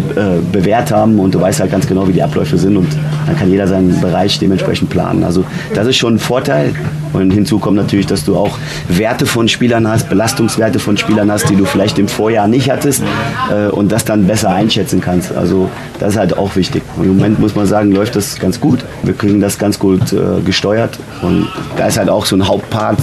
[0.51, 2.87] bewährt haben und du weißt halt ganz genau, wie die Abläufe sind und
[3.25, 5.23] dann kann jeder seinen Bereich dementsprechend planen.
[5.23, 6.73] Also das ist schon ein Vorteil.
[7.11, 11.49] Und hinzu kommt natürlich, dass du auch Werte von Spielern hast, Belastungswerte von Spielern hast,
[11.49, 13.03] die du vielleicht im Vorjahr nicht hattest
[13.51, 15.35] äh, und das dann besser einschätzen kannst.
[15.35, 16.83] Also das ist halt auch wichtig.
[17.01, 18.85] Im Moment muss man sagen, läuft das ganz gut.
[19.03, 22.99] Wir kriegen das ganz gut äh, gesteuert und da ist halt auch so ein Hauptpart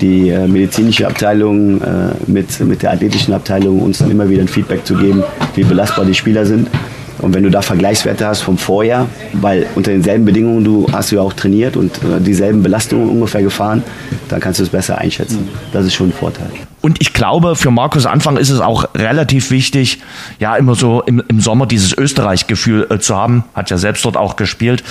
[0.00, 4.48] die äh, medizinische Abteilung äh, mit, mit der athletischen Abteilung uns dann immer wieder ein
[4.48, 5.22] Feedback zu geben,
[5.54, 6.68] wie belastbar die Spieler sind.
[7.20, 11.16] Und wenn du da Vergleichswerte hast vom Vorjahr, weil unter denselben Bedingungen du hast du
[11.16, 13.82] ja auch trainiert und äh, dieselben Belastungen ungefähr gefahren,
[14.28, 15.48] dann kannst du es besser einschätzen.
[15.72, 16.50] Das ist schon ein Vorteil.
[16.80, 20.00] Und ich glaube, für Markus Anfang ist es auch relativ wichtig,
[20.38, 23.44] ja, immer so im, im Sommer dieses Österreich-Gefühl äh, zu haben.
[23.54, 24.84] Hat ja selbst dort auch gespielt.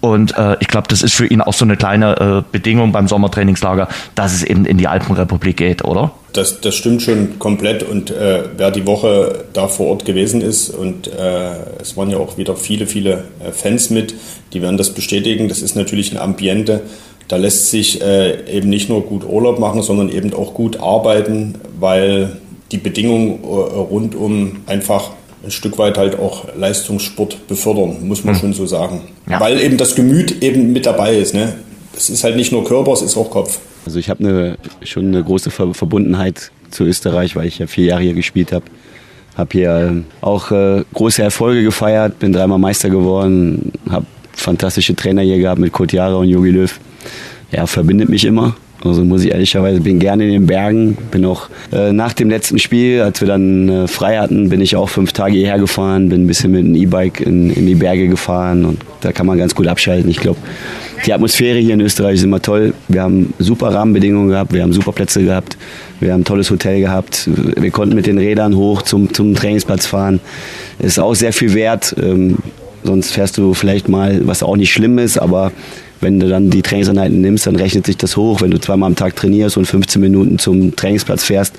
[0.00, 3.08] Und äh, ich glaube, das ist für ihn auch so eine kleine äh, Bedingung beim
[3.08, 6.12] Sommertrainingslager, dass es eben in die Alpenrepublik geht, oder?
[6.34, 7.82] Das, das stimmt schon komplett.
[7.82, 12.18] Und äh, wer die Woche da vor Ort gewesen ist, und äh, es waren ja
[12.18, 14.14] auch wieder viele, viele äh, Fans mit,
[14.52, 15.48] die werden das bestätigen.
[15.48, 16.82] Das ist natürlich ein Ambiente
[17.28, 21.54] da lässt sich äh, eben nicht nur gut Urlaub machen, sondern eben auch gut arbeiten,
[21.78, 22.36] weil
[22.70, 28.40] die Bedingungen äh, rundum einfach ein Stück weit halt auch Leistungssport befördern, muss man hm.
[28.40, 29.02] schon so sagen.
[29.28, 29.40] Ja.
[29.40, 31.34] Weil eben das Gemüt eben mit dabei ist.
[31.34, 31.54] Ne?
[31.96, 33.58] Es ist halt nicht nur Körper, es ist auch Kopf.
[33.86, 38.02] Also ich habe eine, schon eine große Verbundenheit zu Österreich, weil ich ja vier Jahre
[38.02, 38.64] hier gespielt habe.
[39.36, 45.38] Habe hier auch äh, große Erfolge gefeiert, bin dreimal Meister geworden, habe fantastische Trainer hier
[45.38, 46.80] gehabt mit Kurt Jara und Jogi Löw
[47.50, 48.56] ja, verbindet mich immer.
[48.84, 52.58] Also muss ich ehrlicherweise, bin gerne in den Bergen, bin auch äh, nach dem letzten
[52.58, 56.24] Spiel, als wir dann äh, frei hatten, bin ich auch fünf Tage hierher gefahren, bin
[56.24, 59.54] ein bisschen mit dem E-Bike in, in die Berge gefahren und da kann man ganz
[59.54, 60.10] gut abschalten.
[60.10, 60.38] Ich glaube,
[61.06, 62.74] die Atmosphäre hier in Österreich ist immer toll.
[62.88, 65.56] Wir haben super Rahmenbedingungen gehabt, wir haben super Plätze gehabt,
[66.00, 69.86] wir haben ein tolles Hotel gehabt, wir konnten mit den Rädern hoch zum, zum Trainingsplatz
[69.86, 70.20] fahren.
[70.78, 71.94] Ist auch sehr viel wert.
[72.02, 72.36] Ähm,
[72.82, 75.52] sonst fährst du vielleicht mal, was auch nicht schlimm ist, aber
[76.00, 78.40] wenn du dann die Trainingseinheiten nimmst, dann rechnet sich das hoch.
[78.40, 81.54] Wenn du zweimal am Tag trainierst und 15 Minuten zum Trainingsplatz fährst,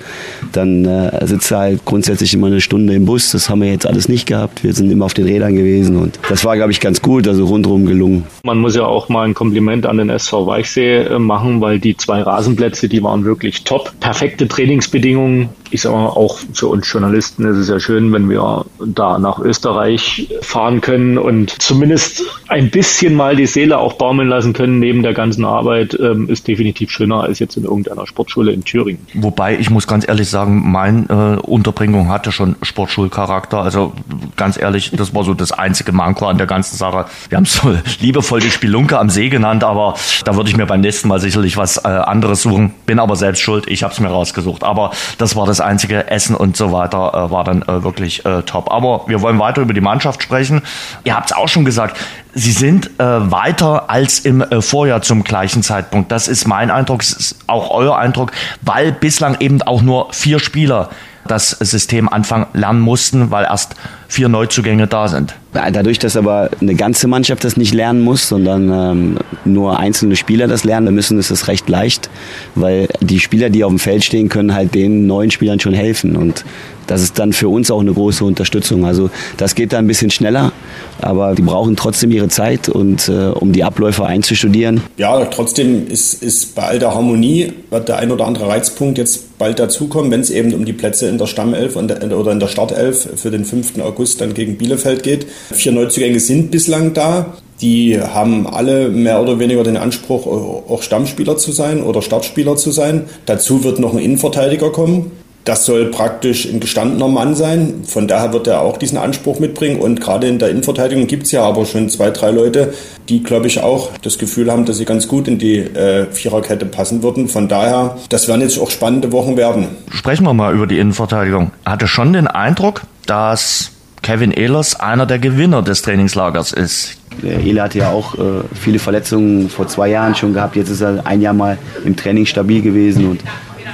[0.52, 3.32] dann äh, sitzt du halt grundsätzlich immer eine Stunde im Bus.
[3.32, 4.62] Das haben wir jetzt alles nicht gehabt.
[4.62, 7.44] Wir sind immer auf den Rädern gewesen und das war, glaube ich, ganz gut, also
[7.46, 8.24] rundherum gelungen.
[8.44, 11.96] Man muss ja auch mal ein Kompliment an den SV Weichsee äh, machen, weil die
[11.96, 13.92] zwei Rasenplätze, die waren wirklich top.
[14.00, 15.48] Perfekte Trainingsbedingungen.
[15.70, 19.38] Ich sage mal, auch für uns Journalisten ist es ja schön, wenn wir da nach
[19.38, 25.02] Österreich fahren können und zumindest ein bisschen mal die Seele auch baumeln lassen können neben
[25.02, 29.06] der ganzen Arbeit, ähm, ist definitiv schöner als jetzt in irgendeiner Sportschule in Thüringen.
[29.14, 33.60] Wobei ich muss ganz ehrlich sagen, meine äh, Unterbringung hatte schon Sportschulcharakter.
[33.60, 33.92] Also
[34.36, 37.06] ganz ehrlich, das war so das einzige Manko an der ganzen Sache.
[37.28, 40.66] Wir haben es so liebevoll die Spelunke am See genannt, aber da würde ich mir
[40.66, 42.74] beim nächsten Mal sicherlich was äh, anderes suchen.
[42.86, 44.64] Bin aber selbst schuld, ich habe es mir rausgesucht.
[44.64, 48.42] Aber das war das einzige Essen und so weiter, äh, war dann äh, wirklich äh,
[48.42, 48.70] top.
[48.70, 50.62] Aber wir wollen weiter über die Mannschaft sprechen.
[51.04, 51.98] Ihr habt es auch schon gesagt,
[52.38, 56.12] Sie sind äh, weiter als im äh, Vorjahr zum gleichen Zeitpunkt.
[56.12, 60.38] Das ist mein Eindruck, das ist auch euer Eindruck, weil bislang eben auch nur vier
[60.38, 60.90] Spieler
[61.26, 63.74] das System anfangen lernen mussten, weil erst
[64.08, 65.34] vier Neuzugänge da sind.
[65.52, 70.48] Dadurch, dass aber eine ganze Mannschaft das nicht lernen muss, sondern ähm, nur einzelne Spieler
[70.48, 72.10] das lernen müssen, ist es recht leicht,
[72.54, 76.16] weil die Spieler, die auf dem Feld stehen, können halt den neuen Spielern schon helfen
[76.16, 76.44] und
[76.86, 78.84] das ist dann für uns auch eine große Unterstützung.
[78.84, 80.52] Also das geht da ein bisschen schneller,
[81.00, 84.82] aber die brauchen trotzdem ihre Zeit und äh, um die Abläufe einzustudieren.
[84.96, 89.38] Ja, trotzdem ist, ist bei all der Harmonie wird der ein oder andere Reizpunkt jetzt
[89.38, 93.08] bald dazukommen, wenn es eben um die Plätze in der Stammelf oder in der Startelf
[93.16, 93.78] für den 5.
[93.80, 95.26] August dann gegen Bielefeld geht.
[95.52, 97.34] Vier Neuzugänge sind bislang da.
[97.60, 102.70] Die haben alle mehr oder weniger den Anspruch, auch Stammspieler zu sein oder Startspieler zu
[102.70, 103.04] sein.
[103.24, 105.10] Dazu wird noch ein Innenverteidiger kommen.
[105.46, 107.84] Das soll praktisch ein gestandener Mann sein.
[107.86, 109.80] Von daher wird er auch diesen Anspruch mitbringen.
[109.80, 112.74] Und gerade in der Innenverteidigung gibt es ja aber schon zwei, drei Leute,
[113.08, 116.66] die, glaube ich, auch das Gefühl haben, dass sie ganz gut in die äh, Viererkette
[116.66, 117.28] passen würden.
[117.28, 119.68] Von daher, das werden jetzt auch spannende Wochen werden.
[119.92, 121.52] Sprechen wir mal über die Innenverteidigung.
[121.64, 123.70] Hatte schon den Eindruck, dass
[124.02, 126.96] Kevin Ehlers einer der Gewinner des Trainingslagers ist.
[127.22, 130.56] Ehle hatte ja auch äh, viele Verletzungen vor zwei Jahren schon gehabt.
[130.56, 133.20] Jetzt ist er ein Jahr mal im Training stabil gewesen und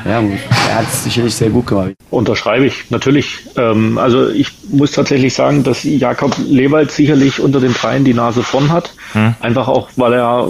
[0.04, 1.92] ja, er hat es sicherlich sehr gut gemacht.
[2.10, 3.40] Unterschreibe ich, natürlich.
[3.56, 8.42] Ähm, also ich muss tatsächlich sagen, dass Jakob Lewald sicherlich unter den dreien die Nase
[8.42, 8.94] vorn hat.
[9.12, 9.34] Hm.
[9.40, 10.48] Einfach auch, weil er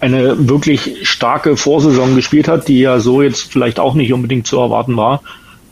[0.00, 4.58] eine wirklich starke Vorsaison gespielt hat, die ja so jetzt vielleicht auch nicht unbedingt zu
[4.58, 5.22] erwarten war,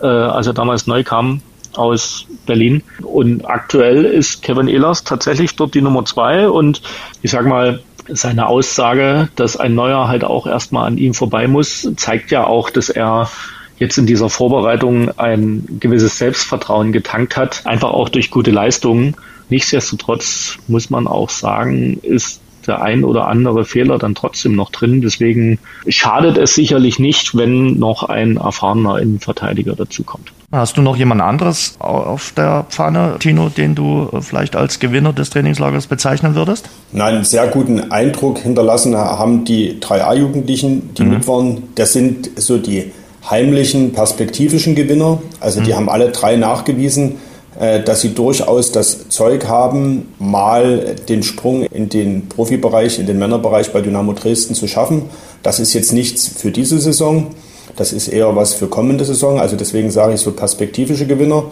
[0.01, 1.43] äh, als er damals neu kam
[1.77, 2.83] aus Berlin.
[3.03, 6.83] Und aktuell ist Kevin Ehlers tatsächlich dort die Nummer zwei und
[7.23, 11.89] ich sag mal, seine Aussage, dass ein Neuer halt auch erstmal an ihm vorbei muss,
[11.97, 13.31] zeigt ja auch, dass er
[13.79, 19.17] jetzt in dieser Vorbereitung ein gewisses Selbstvertrauen getankt hat, einfach auch durch gute Leistungen.
[19.49, 25.01] Nichtsdestotrotz muss man auch sagen, ist der ein oder andere Fehler dann trotzdem noch drin.
[25.01, 30.33] Deswegen schadet es sicherlich nicht, wenn noch ein erfahrener Innenverteidiger dazukommt.
[30.55, 35.31] Hast du noch jemand anderes auf der Pfanne, Tino, den du vielleicht als Gewinner des
[35.31, 36.69] Trainingslagers bezeichnen würdest?
[36.93, 41.11] Nein, einen sehr guten Eindruck hinterlassen haben die drei A-Jugendlichen, die mhm.
[41.11, 41.63] mit waren.
[41.75, 42.93] Das sind so die
[43.29, 45.19] heimlichen, perspektivischen Gewinner.
[45.41, 45.77] Also die mhm.
[45.77, 47.17] haben alle drei nachgewiesen,
[47.59, 53.19] äh, dass sie durchaus das Zeug haben, mal den Sprung in den Profibereich, in den
[53.19, 55.03] Männerbereich bei Dynamo Dresden zu schaffen.
[55.43, 57.35] Das ist jetzt nichts für diese Saison.
[57.77, 59.41] Das ist eher was für kommende Saison.
[59.41, 61.45] Also deswegen sage ich so perspektivische Gewinner.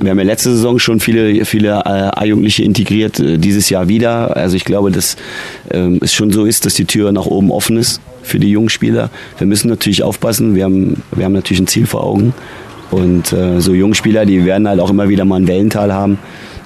[0.00, 4.36] Wir haben ja letzte Saison schon viele, viele äh, A-Jugendliche integriert, äh, dieses Jahr wieder.
[4.36, 5.16] Also ich glaube, dass
[5.70, 8.70] ähm, es schon so ist, dass die Tür nach oben offen ist für die jungen
[8.70, 9.10] Spieler.
[9.38, 10.54] Wir müssen natürlich aufpassen.
[10.54, 12.32] Wir haben, wir haben natürlich ein Ziel vor Augen.
[12.90, 16.18] Und äh, so Jungspieler, die werden halt auch immer wieder mal ein Wellental haben.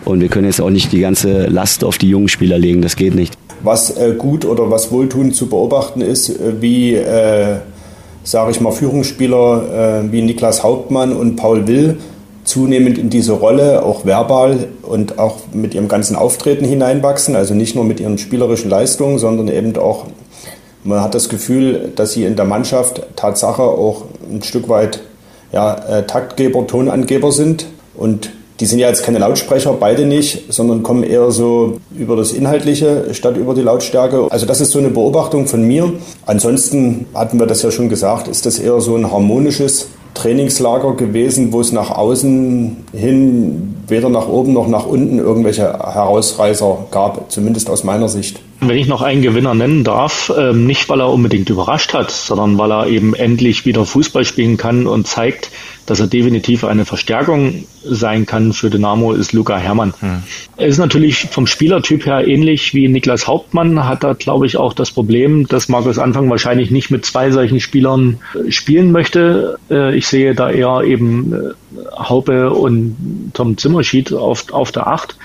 [0.04, 2.80] Und wir können jetzt auch nicht die ganze Last auf die jungen Spieler legen.
[2.80, 3.36] Das geht nicht.
[3.62, 7.56] Was äh, gut oder was wohltuend zu beobachten ist, wie, äh,
[8.22, 11.98] sage ich mal, Führungsspieler äh, wie Niklas Hauptmann und Paul Will
[12.44, 17.36] zunehmend in diese Rolle, auch verbal und auch mit ihrem ganzen Auftreten hineinwachsen.
[17.36, 20.06] Also nicht nur mit ihren spielerischen Leistungen, sondern eben auch,
[20.82, 25.00] man hat das Gefühl, dass sie in der Mannschaft Tatsache auch ein Stück weit
[25.52, 27.66] ja, äh, Taktgeber, Tonangeber sind.
[27.94, 28.30] Und
[28.60, 33.06] die sind ja jetzt keine Lautsprecher, beide nicht, sondern kommen eher so über das Inhaltliche
[33.12, 34.26] statt über die Lautstärke.
[34.30, 35.92] Also das ist so eine Beobachtung von mir.
[36.26, 41.52] Ansonsten hatten wir das ja schon gesagt, ist das eher so ein harmonisches Trainingslager gewesen,
[41.52, 47.70] wo es nach außen hin weder nach oben noch nach unten irgendwelche Herausreißer gab, zumindest
[47.70, 48.40] aus meiner Sicht.
[48.60, 52.58] Wenn ich noch einen Gewinner nennen darf, ähm, nicht weil er unbedingt überrascht hat, sondern
[52.58, 55.50] weil er eben endlich wieder Fußball spielen kann und zeigt,
[55.90, 59.92] dass er definitiv eine Verstärkung sein kann für Dynamo, ist Luca Herrmann.
[59.98, 60.22] Hm.
[60.56, 64.72] Er ist natürlich vom Spielertyp her ähnlich wie Niklas Hauptmann, hat da, glaube ich, auch
[64.72, 69.58] das Problem, dass Markus Anfang wahrscheinlich nicht mit zwei solchen Spielern äh, spielen möchte.
[69.68, 71.38] Äh, ich sehe da eher eben äh,
[71.98, 75.16] Haupe und Tom Zimmerschied auf, auf der Acht.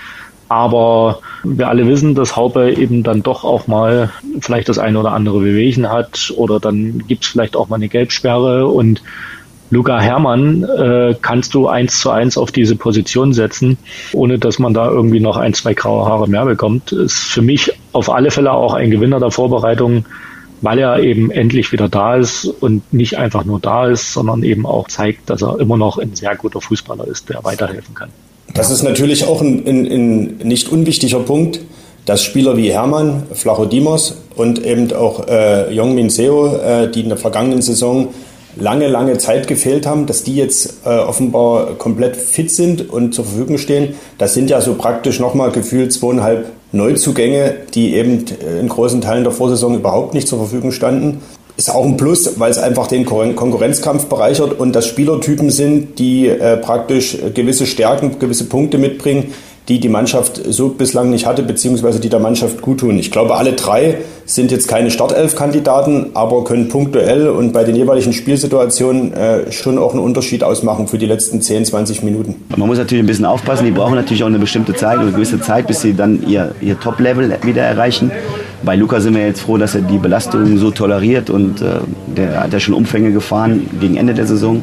[0.48, 5.12] Aber wir alle wissen, dass Haupe eben dann doch auch mal vielleicht das eine oder
[5.12, 9.00] andere Bewegen hat oder dann gibt es vielleicht auch mal eine Gelbsperre und
[9.70, 13.78] Luca Hermann äh, kannst du eins zu eins auf diese Position setzen,
[14.12, 16.92] ohne dass man da irgendwie noch ein, zwei graue Haare mehr bekommt.
[16.92, 20.04] Ist für mich auf alle Fälle auch ein Gewinner der Vorbereitung,
[20.62, 24.66] weil er eben endlich wieder da ist und nicht einfach nur da ist, sondern eben
[24.66, 28.10] auch zeigt, dass er immer noch ein sehr guter Fußballer ist, der weiterhelfen kann.
[28.54, 31.60] Das ist natürlich auch ein, ein, ein nicht unwichtiger Punkt,
[32.06, 37.18] dass Spieler wie Hermann, Flachodimos und eben auch äh, Jongmin Seo, äh, die in der
[37.18, 38.14] vergangenen Saison
[38.56, 43.24] lange, lange Zeit gefehlt haben, dass die jetzt äh, offenbar komplett fit sind und zur
[43.24, 43.94] Verfügung stehen.
[44.18, 49.24] Das sind ja so praktisch nochmal gefühlt zweieinhalb Neuzugänge, die eben äh, in großen Teilen
[49.24, 51.20] der Vorsaison überhaupt nicht zur Verfügung standen
[51.56, 56.28] ist auch ein Plus, weil es einfach den Konkurrenzkampf bereichert und das Spielertypen sind, die
[56.28, 59.32] äh, praktisch gewisse Stärken, gewisse Punkte mitbringen,
[59.68, 62.98] die die Mannschaft so bislang nicht hatte, beziehungsweise die der Mannschaft gut tun.
[62.98, 68.12] Ich glaube, alle drei sind jetzt keine Startelf-Kandidaten, aber können punktuell und bei den jeweiligen
[68.12, 72.36] Spielsituationen äh, schon auch einen Unterschied ausmachen für die letzten 10, 20 Minuten.
[72.56, 75.40] Man muss natürlich ein bisschen aufpassen, die brauchen natürlich auch eine bestimmte Zeit, eine gewisse
[75.40, 78.12] Zeit, bis sie dann ihr, ihr Top-Level wieder erreichen.
[78.62, 82.42] Bei Luca sind wir jetzt froh, dass er die Belastung so toleriert und äh, der
[82.42, 84.62] hat ja schon Umfänge gefahren gegen Ende der Saison.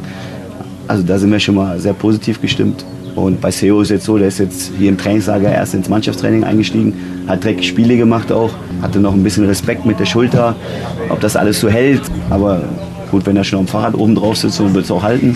[0.94, 2.86] Also da sind wir schon mal sehr positiv gestimmt.
[3.16, 6.44] Und bei Seo ist jetzt so, der ist jetzt hier im Trainingslager erst ins Mannschaftstraining
[6.44, 6.94] eingestiegen,
[7.28, 10.56] hat direkt Spiele gemacht auch, hatte noch ein bisschen Respekt mit der Schulter,
[11.10, 12.04] ob das alles so hält.
[12.30, 12.62] Aber
[13.10, 15.36] gut, wenn er schon am Fahrrad oben drauf sitzt, dann wird es auch halten.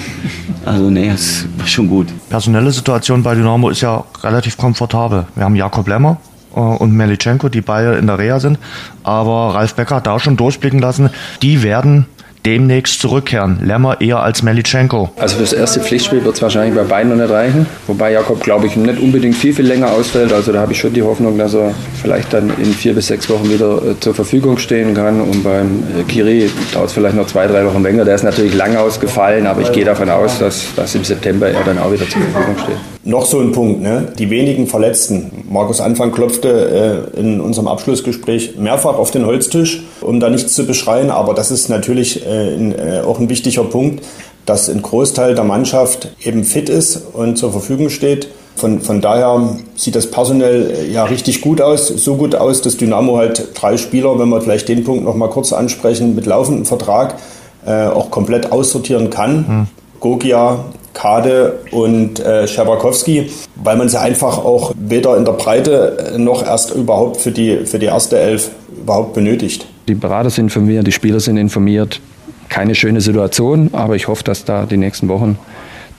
[0.63, 2.05] Also nee, ist schon gut.
[2.29, 5.25] Personelle Situation bei Dynamo ist ja relativ komfortabel.
[5.33, 6.17] Wir haben Jakob Lemmer,
[6.55, 8.59] äh, und Melitschenko, die beide in der Reha sind.
[9.03, 11.09] Aber Ralf Becker hat da schon durchblicken lassen,
[11.41, 12.05] die werden
[12.47, 13.59] demnächst zurückkehren?
[13.61, 15.09] Lemmer eher als Melitschenko.
[15.17, 17.65] Also für das erste Pflichtspiel wird es wahrscheinlich bei beiden noch nicht reichen.
[17.87, 20.31] Wobei Jakob, glaube ich, nicht unbedingt viel, viel länger ausfällt.
[20.31, 23.29] Also da habe ich schon die Hoffnung, dass er vielleicht dann in vier bis sechs
[23.29, 25.19] Wochen wieder äh, zur Verfügung stehen kann.
[25.19, 28.05] Und beim äh, Kiri dauert es vielleicht noch zwei, drei Wochen länger.
[28.05, 31.63] Der ist natürlich lang ausgefallen, aber ich gehe davon aus, dass, dass im September er
[31.65, 32.96] dann auch wieder zur Verfügung steht.
[33.07, 34.11] Noch so ein Punkt, ne?
[34.19, 35.45] die wenigen Verletzten.
[35.49, 40.65] Markus Anfang klopfte äh, in unserem Abschlussgespräch mehrfach auf den Holztisch, um da nichts zu
[40.67, 44.03] beschreien, aber das ist natürlich äh, in, äh, auch ein wichtiger Punkt,
[44.45, 48.27] dass ein Großteil der Mannschaft eben fit ist und zur Verfügung steht.
[48.57, 52.75] Von, von daher sieht das personell äh, ja richtig gut aus, so gut aus, dass
[52.75, 56.65] Dynamo halt drei Spieler, wenn wir vielleicht den Punkt noch mal kurz ansprechen, mit laufendem
[56.65, 57.15] Vertrag
[57.65, 59.47] äh, auch komplett aussortieren kann.
[59.47, 59.67] Hm.
[60.01, 60.65] Gogia,
[60.97, 66.73] Kade und äh, Scherwakowski, weil man sie einfach auch weder in der Breite noch erst
[66.73, 69.67] überhaupt für die, für die erste Elf überhaupt benötigt.
[69.87, 72.01] Die Berater sind informiert, die Spieler sind informiert.
[72.49, 75.37] Keine schöne Situation, aber ich hoffe, dass da die nächsten Wochen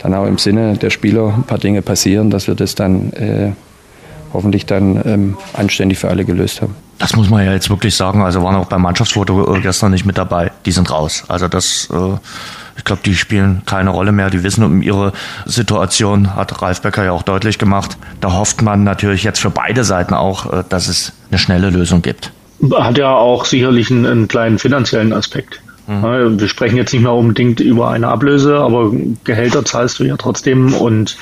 [0.01, 3.53] dann auch im Sinne der Spieler ein paar Dinge passieren, dass wir das dann äh,
[4.33, 6.75] hoffentlich dann ähm, anständig für alle gelöst haben.
[6.99, 8.23] Das muss man ja jetzt wirklich sagen.
[8.23, 10.51] Also waren auch beim Mannschaftsfoto gestern nicht mit dabei.
[10.67, 11.25] Die sind raus.
[11.29, 12.17] Also das, äh,
[12.79, 14.31] ich glaube, die spielen keine Rolle mehr.
[14.31, 15.13] Die wissen um ihre
[15.45, 17.99] Situation, hat Ralf Becker ja auch deutlich gemacht.
[18.21, 22.01] Da hofft man natürlich jetzt für beide Seiten auch, äh, dass es eine schnelle Lösung
[22.01, 22.33] gibt.
[22.73, 25.61] Hat ja auch sicherlich einen, einen kleinen finanziellen Aspekt.
[25.87, 26.39] Mhm.
[26.39, 28.93] Wir sprechen jetzt nicht mehr unbedingt über eine Ablöse, aber
[29.25, 31.17] Gehälter zahlst du ja trotzdem und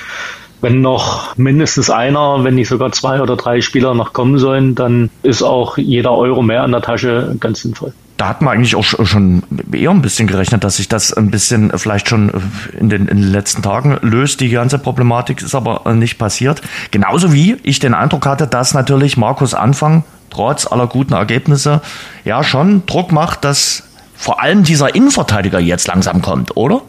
[0.61, 5.11] wenn noch mindestens einer, wenn nicht sogar zwei oder drei Spieler noch kommen sollen, dann
[5.23, 7.93] ist auch jeder Euro mehr in der Tasche ganz sinnvoll.
[8.17, 9.43] Da hat man eigentlich auch schon
[9.73, 12.33] eher ein bisschen gerechnet, dass sich das ein bisschen vielleicht schon
[12.79, 14.41] in den, in den letzten Tagen löst.
[14.41, 16.62] Die ganze Problematik ist aber nicht passiert.
[16.91, 21.83] Genauso wie ich den Eindruck hatte, dass natürlich Markus Anfang trotz aller guten Ergebnisse
[22.25, 23.83] ja schon Druck macht, dass
[24.14, 26.81] vor allem dieser Innenverteidiger jetzt langsam kommt, oder?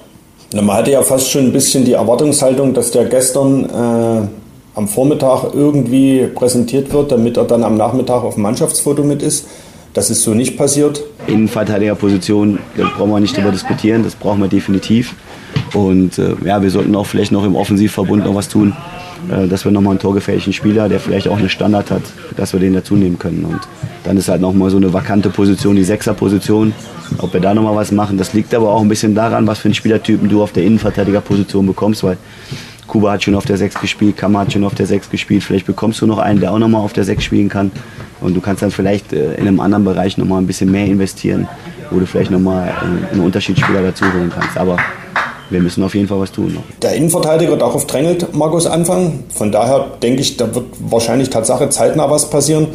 [0.53, 4.27] Na, man hatte ja fast schon ein bisschen die Erwartungshaltung, dass der gestern äh,
[4.75, 9.47] am Vormittag irgendwie präsentiert wird, damit er dann am Nachmittag auf dem Mannschaftsfoto mit ist.
[9.97, 11.03] Das ist so nicht passiert.
[11.25, 15.15] Innenverteidigerposition, brauchen wir nicht drüber diskutieren, das brauchen wir definitiv.
[15.73, 18.75] Und äh, ja, wir sollten auch vielleicht noch im Offensivverbund noch was tun,
[19.31, 22.03] äh, dass wir nochmal einen torgefährlichen Spieler, der vielleicht auch eine Standard hat,
[22.35, 23.43] dass wir den dazu nehmen können.
[23.43, 23.59] Und
[24.03, 26.75] dann ist halt nochmal so eine vakante Position, die Sechserposition.
[27.17, 29.65] Ob wir da nochmal was machen, das liegt aber auch ein bisschen daran, was für
[29.65, 32.17] einen Spielertypen du auf der Innenverteidigerposition bekommst, weil
[32.85, 35.43] Kuba hat schon auf der 6 gespielt, Kammer hat schon auf der 6 gespielt.
[35.43, 37.71] Vielleicht bekommst du noch einen, der auch nochmal auf der 6 spielen kann.
[38.21, 41.47] Und du kannst dann vielleicht äh, in einem anderen Bereich nochmal ein bisschen mehr investieren,
[41.91, 44.57] wo du vielleicht nochmal äh, einen Unterschiedsspieler dazu holen kannst.
[44.57, 44.77] Aber
[45.49, 46.57] wir müssen auf jeden Fall was tun.
[46.81, 49.23] Der Innenverteidiger, darauf drängelt Markus Anfang.
[49.29, 52.67] Von daher denke ich, da wird wahrscheinlich Tatsache zeitnah was passieren.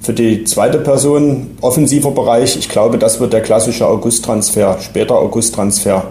[0.00, 6.04] Für die zweite Person, offensiver Bereich, ich glaube, das wird der klassische August-Transfer, später August-Transfer.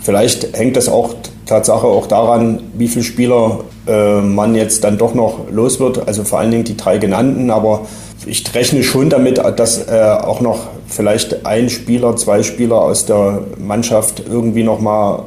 [0.00, 1.14] Vielleicht hängt das auch
[1.46, 6.06] Tatsache auch daran, wie viele Spieler äh, man jetzt dann doch noch los wird.
[6.06, 7.50] Also vor allen Dingen die drei genannten.
[7.50, 7.86] Aber
[8.24, 13.42] ich rechne schon damit, dass äh, auch noch vielleicht ein Spieler, zwei Spieler aus der
[13.58, 15.24] Mannschaft irgendwie noch mal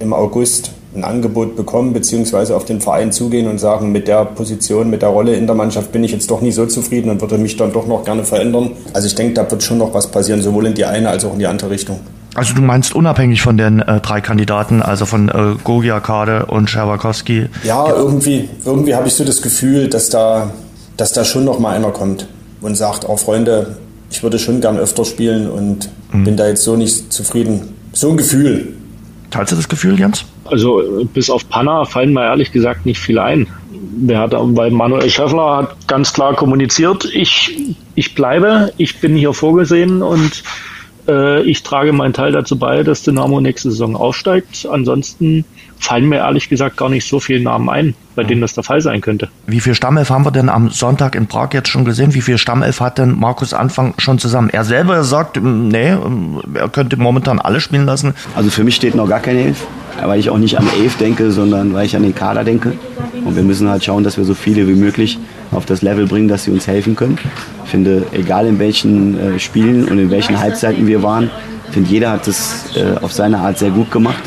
[0.00, 4.90] im August ein Angebot bekommen, beziehungsweise auf den Verein zugehen und sagen, mit der Position,
[4.90, 7.38] mit der Rolle in der Mannschaft bin ich jetzt doch nicht so zufrieden und würde
[7.38, 8.72] mich dann doch noch gerne verändern.
[8.92, 11.32] Also ich denke, da wird schon noch was passieren, sowohl in die eine als auch
[11.32, 12.00] in die andere Richtung.
[12.34, 16.68] Also du meinst unabhängig von den äh, drei Kandidaten, also von äh, Gogia, Kade und
[16.68, 17.48] Scherwakowski?
[17.62, 20.50] Ja, irgendwie, irgendwie habe ich so das Gefühl, dass da,
[20.96, 22.26] dass da schon noch mal einer kommt
[22.60, 23.76] und sagt, auch oh, Freunde,
[24.10, 26.24] ich würde schon gern öfter spielen und mhm.
[26.24, 27.74] bin da jetzt so nicht zufrieden.
[27.92, 28.74] So ein Gefühl.
[29.30, 30.24] Teilst du das Gefühl, Jens?
[30.44, 30.82] Also
[31.12, 33.46] bis auf Panna fallen mir ehrlich gesagt nicht viel ein.
[33.70, 39.32] Der hat, weil Manuel Schäffler hat ganz klar kommuniziert, ich, ich bleibe, ich bin hier
[39.32, 40.42] vorgesehen und
[41.06, 44.68] ich trage meinen Teil dazu bei, dass Dynamo nächste Saison aufsteigt.
[44.70, 45.44] Ansonsten
[45.78, 48.80] fallen mir ehrlich gesagt gar nicht so viele Namen ein, bei denen das der Fall
[48.80, 49.28] sein könnte.
[49.46, 52.14] Wie viel Stammelf haben wir denn am Sonntag in Prag jetzt schon gesehen?
[52.14, 54.48] Wie viel Stammelf hat denn Markus Anfang schon zusammen?
[54.50, 55.96] Er selber sagt, nee,
[56.54, 58.14] er könnte momentan alle spielen lassen.
[58.36, 59.66] Also für mich steht noch gar keine Elf,
[60.00, 62.72] weil ich auch nicht an Elf denke, sondern weil ich an den Kader denke.
[63.24, 65.18] Und wir müssen halt schauen, dass wir so viele wie möglich
[65.50, 67.18] auf das Level bringen, dass sie uns helfen können.
[67.64, 71.30] Ich finde, egal in welchen äh, Spielen und in welchen Halbzeiten wir waren,
[71.72, 74.22] finde jeder hat es äh, auf seine Art sehr gut gemacht.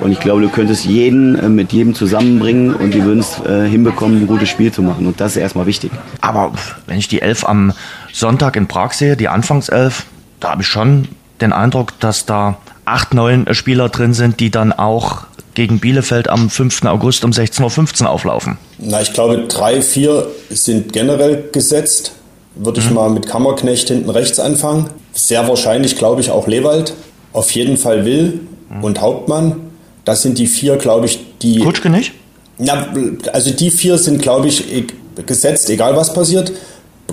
[0.00, 3.68] Und ich glaube, du könntest jeden äh, mit jedem zusammenbringen und die würden es äh,
[3.68, 5.06] hinbekommen, ein gutes Spiel zu machen.
[5.06, 5.90] Und das ist erstmal wichtig.
[6.20, 6.52] Aber
[6.86, 7.72] wenn ich die Elf am
[8.12, 10.06] Sonntag in Prag sehe, die Anfangself,
[10.40, 11.08] da habe ich schon
[11.40, 12.58] den Eindruck, dass da
[12.88, 15.22] acht, neun Spieler drin sind, die dann auch
[15.54, 16.84] gegen Bielefeld am 5.
[16.84, 18.58] August um 16.15 Uhr auflaufen.
[18.78, 22.12] Na, ich glaube, drei, vier sind generell gesetzt.
[22.54, 22.86] Würde mhm.
[22.86, 24.90] ich mal mit Kammerknecht hinten rechts anfangen.
[25.12, 26.94] Sehr wahrscheinlich, glaube ich, auch Lewald
[27.32, 28.84] auf jeden Fall will mhm.
[28.84, 29.56] und Hauptmann.
[30.04, 31.58] Das sind die vier, glaube ich, die.
[31.58, 32.12] Kutschke nicht?
[32.58, 32.86] Na,
[33.32, 34.86] also die vier sind, glaube ich, e-,
[35.26, 36.52] gesetzt, egal was passiert.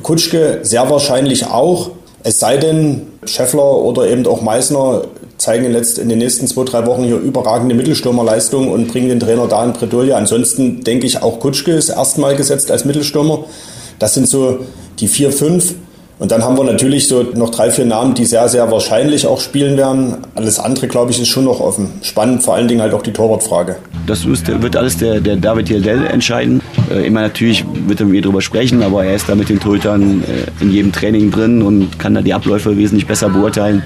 [0.01, 1.91] Kutschke sehr wahrscheinlich auch.
[2.23, 5.03] Es sei denn, Scheffler oder eben auch Meißner
[5.38, 9.63] zeigen in, den nächsten zwei, drei Wochen hier überragende Mittelstürmerleistung und bringen den Trainer da
[9.63, 10.15] in Bredouille.
[10.15, 13.45] Ansonsten denke ich, auch Kutschke ist erstmal gesetzt als Mittelstürmer.
[13.99, 14.59] Das sind so
[14.99, 15.75] die vier, fünf.
[16.17, 19.41] Und dann haben wir natürlich so noch drei, vier Namen, die sehr, sehr wahrscheinlich auch
[19.41, 20.15] spielen werden.
[20.36, 21.89] Alles andere, glaube ich, ist schon noch offen.
[22.03, 23.75] Spannend, vor allen Dingen halt auch die Torwartfrage.
[24.07, 26.61] Das wird alles der, der David Hildel entscheiden.
[26.89, 29.59] Äh, immer natürlich wird er mit mir darüber sprechen, aber er ist da mit den
[29.59, 33.83] Torhütern äh, in jedem Training drin und kann da die Abläufe wesentlich besser beurteilen.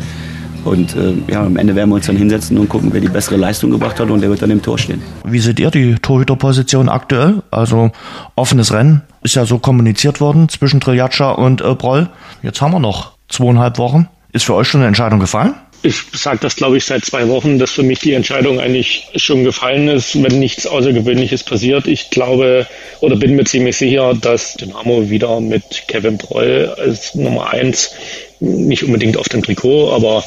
[0.69, 3.37] Und äh, ja, am Ende werden wir uns dann hinsetzen und gucken, wer die bessere
[3.37, 5.01] Leistung gebracht hat und der wird dann im Tor stehen.
[5.23, 7.41] Wie seht ihr die Torhüterposition aktuell?
[7.49, 7.91] Also
[8.35, 12.09] offenes Rennen ist ja so kommuniziert worden zwischen Triljatscha und äh, Broll.
[12.43, 14.09] Jetzt haben wir noch zweieinhalb Wochen.
[14.31, 15.55] Ist für euch schon eine Entscheidung gefallen?
[15.81, 19.45] Ich sage das, glaube ich, seit zwei Wochen, dass für mich die Entscheidung eigentlich schon
[19.45, 21.87] gefallen ist, wenn nichts Außergewöhnliches passiert.
[21.87, 22.67] Ich glaube
[22.99, 27.91] oder bin mir ziemlich sicher, dass Dynamo wieder mit Kevin Broll als Nummer eins
[28.39, 30.23] nicht unbedingt auf dem Trikot, aber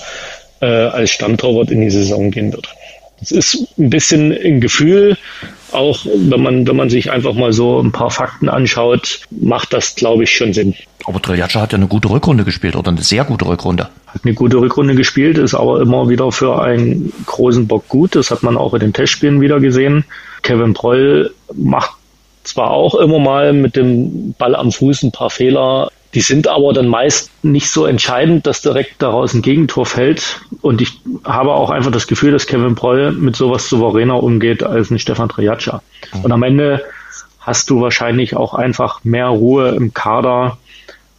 [0.61, 2.69] äh, als Stammtorwart in die Saison gehen wird.
[3.21, 5.17] Es ist ein bisschen ein Gefühl,
[5.71, 9.95] auch wenn man, wenn man sich einfach mal so ein paar Fakten anschaut, macht das,
[9.95, 10.75] glaube ich, schon Sinn.
[11.07, 13.89] Aber Triljatscha hat ja eine gute Rückrunde gespielt oder eine sehr gute Rückrunde.
[14.07, 18.17] Hat eine gute Rückrunde gespielt, ist aber immer wieder für einen großen Bock gut.
[18.17, 20.05] Das hat man auch in den Testspielen wieder gesehen.
[20.43, 21.93] Kevin Proll macht
[22.45, 26.73] zwar auch immer mal mit dem Ball am Fuß ein paar Fehler, die sind aber
[26.73, 30.41] dann meist nicht so entscheidend, dass direkt daraus ein Gegentor fällt.
[30.61, 34.91] Und ich habe auch einfach das Gefühl, dass Kevin Proll mit sowas souveräner umgeht als
[34.91, 35.83] ein Stefan Triatscha.
[36.23, 36.85] Und am Ende
[37.41, 40.59] hast du wahrscheinlich auch einfach mehr Ruhe im Kader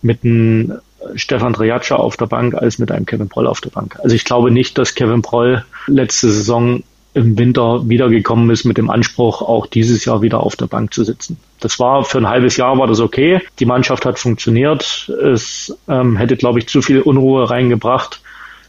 [0.02, 0.80] mit einem
[1.16, 3.98] Stefan Triatscha auf der Bank als mit einem Kevin Proll auf der Bank.
[4.04, 6.84] Also ich glaube nicht, dass Kevin Proll letzte Saison
[7.14, 11.04] im Winter wiedergekommen ist mit dem Anspruch, auch dieses Jahr wieder auf der Bank zu
[11.04, 11.38] sitzen.
[11.60, 13.40] Das war für ein halbes Jahr war das okay.
[13.60, 15.12] Die Mannschaft hat funktioniert.
[15.22, 18.22] Es ähm, hätte, glaube ich, zu viel Unruhe reingebracht,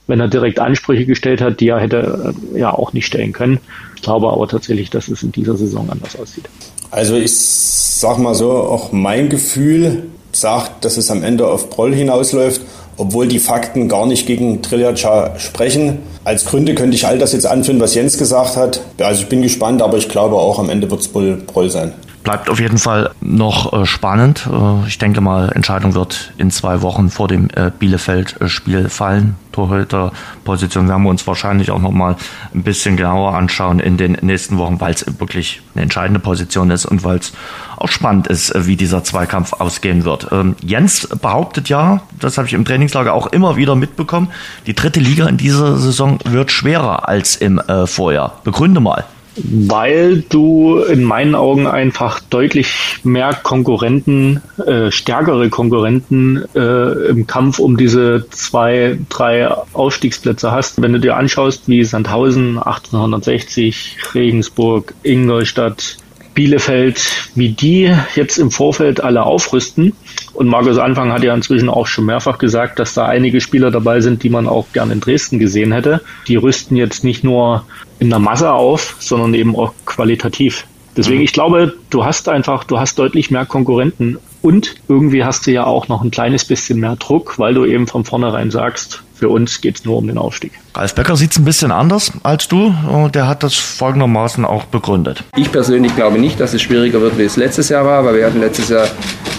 [0.06, 3.60] wenn er direkt Ansprüche gestellt hat, die er hätte äh, ja auch nicht stellen können.
[3.96, 6.44] Ich glaube aber tatsächlich, dass es in dieser Saison anders aussieht.
[6.90, 11.94] Also ich sag mal so, auch mein Gefühl sagt, dass es am Ende auf Proll
[11.94, 12.60] hinausläuft
[12.96, 15.98] obwohl die Fakten gar nicht gegen Triljaca sprechen.
[16.24, 18.80] Als Gründe könnte ich all das jetzt anführen, was Jens gesagt hat.
[18.98, 21.92] Also ich bin gespannt, aber ich glaube auch am Ende wird es wohl Proll sein
[22.24, 24.48] bleibt auf jeden Fall noch äh, spannend.
[24.50, 29.36] Äh, ich denke mal, Entscheidung wird in zwei Wochen vor dem äh, Bielefeld-Spiel fallen.
[29.52, 32.16] Torhüter-Position werden wir uns wahrscheinlich auch noch mal
[32.52, 36.86] ein bisschen genauer anschauen in den nächsten Wochen, weil es wirklich eine entscheidende Position ist
[36.86, 37.32] und weil es
[37.76, 40.28] auch spannend ist, wie dieser Zweikampf ausgehen wird.
[40.32, 44.28] Ähm, Jens behauptet ja, das habe ich im Trainingslager auch immer wieder mitbekommen,
[44.66, 48.40] die dritte Liga in dieser Saison wird schwerer als im Vorjahr.
[48.42, 49.04] Begründe mal
[49.36, 57.58] weil du in meinen Augen einfach deutlich mehr Konkurrenten, äh, stärkere Konkurrenten äh, im Kampf
[57.58, 60.80] um diese zwei, drei Aufstiegsplätze hast.
[60.80, 65.96] Wenn du dir anschaust, wie Sandhausen 1860, Regensburg, Ingolstadt,
[66.34, 69.94] Bielefeld, wie die jetzt im Vorfeld alle aufrüsten.
[70.32, 74.00] Und Markus Anfang hat ja inzwischen auch schon mehrfach gesagt, dass da einige Spieler dabei
[74.00, 76.00] sind, die man auch gern in Dresden gesehen hätte.
[76.26, 77.64] Die rüsten jetzt nicht nur
[77.98, 80.66] in der Masse auf, sondern eben auch qualitativ.
[80.96, 81.24] Deswegen, mhm.
[81.24, 85.64] ich glaube, du hast einfach, du hast deutlich mehr Konkurrenten und irgendwie hast du ja
[85.64, 89.60] auch noch ein kleines bisschen mehr Druck, weil du eben von vornherein sagst, für uns
[89.60, 90.52] geht es nur um den Aufstieg.
[90.74, 94.64] Ralf Becker sieht es ein bisschen anders als du und der hat das folgendermaßen auch
[94.64, 95.22] begründet.
[95.36, 98.26] Ich persönlich glaube nicht, dass es schwieriger wird, wie es letztes Jahr war, weil wir
[98.26, 98.88] hatten letztes Jahr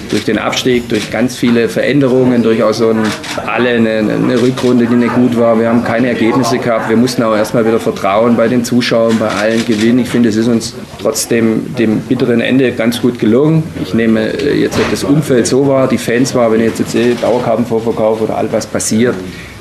[0.09, 2.99] durch den Abstieg, durch ganz viele Veränderungen, durch auch so ein,
[3.45, 5.59] alle eine, eine, Rückrunde, die nicht gut war.
[5.59, 6.89] Wir haben keine Ergebnisse gehabt.
[6.89, 9.99] Wir mussten auch erstmal wieder vertrauen bei den Zuschauern, bei allen gewinnen.
[9.99, 13.63] Ich finde, es ist uns trotzdem dem bitteren Ende ganz gut gelungen.
[13.83, 17.15] Ich nehme äh, jetzt das Umfeld so wahr, die Fans wahr, wenn ich jetzt sehe,
[17.15, 19.15] Dauerkartenvorverkauf oder all was passiert.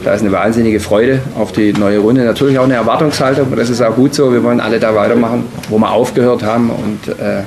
[0.04, 2.24] Da ist eine wahnsinnige Freude auf die neue Runde.
[2.24, 4.32] Natürlich auch eine Erwartungshaltung, das ist auch gut so.
[4.32, 6.70] Wir wollen alle da weitermachen, wo wir aufgehört haben.
[6.70, 7.42] Und äh,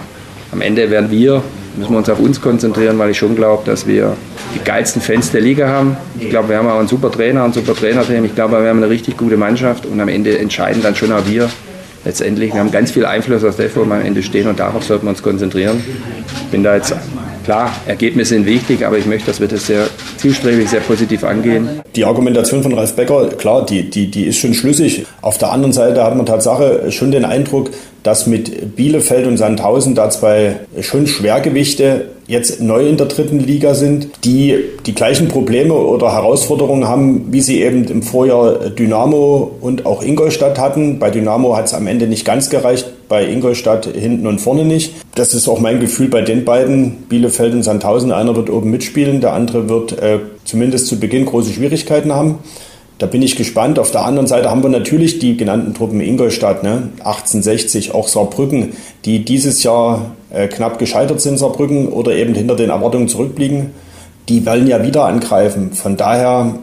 [0.52, 1.44] am Ende werden wir
[1.78, 4.16] müssen wir uns auf uns konzentrieren, weil ich schon glaube, dass wir
[4.56, 5.96] die geilsten Fans der Liga haben.
[6.20, 8.26] Ich glaube, wir haben auch einen super Trainer, ein super Trainerteam.
[8.26, 11.26] Ich glaube, wir haben eine richtig gute Mannschaft und am Ende entscheiden dann schon auch
[11.28, 11.50] wir.
[12.04, 14.84] Letztendlich, wir haben ganz viel Einfluss auf das, wo wir am Ende stehen und darauf
[14.84, 15.84] sollten wir uns konzentrieren.
[16.42, 16.96] Ich bin da jetzt
[17.48, 19.88] Klar, Ergebnisse sind wichtig, aber ich möchte, dass wir das sehr
[20.18, 21.82] zielstrebig, sehr positiv angehen.
[21.96, 25.06] Die Argumentation von Ralf Becker, klar, die, die, die ist schon schlüssig.
[25.22, 27.70] Auf der anderen Seite hat man Tatsache schon den Eindruck,
[28.04, 33.76] dass mit Bielefeld und Sandhausen da zwei schon Schwergewichte jetzt neu in der dritten Liga
[33.76, 39.86] sind, die die gleichen Probleme oder Herausforderungen haben, wie sie eben im Vorjahr Dynamo und
[39.86, 41.00] auch Ingolstadt hatten.
[41.00, 44.94] Bei Dynamo hat es am Ende nicht ganz gereicht, bei Ingolstadt hinten und vorne nicht.
[45.16, 48.12] Das ist auch mein Gefühl bei den beiden, Bielefeld und Sandhausen.
[48.12, 52.40] Einer wird oben mitspielen, der andere wird äh, zumindest zu Beginn große Schwierigkeiten haben.
[53.00, 53.78] Da bin ich gespannt.
[53.78, 56.90] Auf der anderen Seite haben wir natürlich die genannten Truppen Ingolstadt, ne?
[57.00, 58.74] 1860, auch Saarbrücken,
[59.06, 63.72] die dieses Jahr äh, knapp gescheitert sind, Saarbrücken, oder eben hinter den Erwartungen zurückblieben.
[64.30, 65.74] Die wollen ja wieder angreifen.
[65.74, 66.56] Von daher,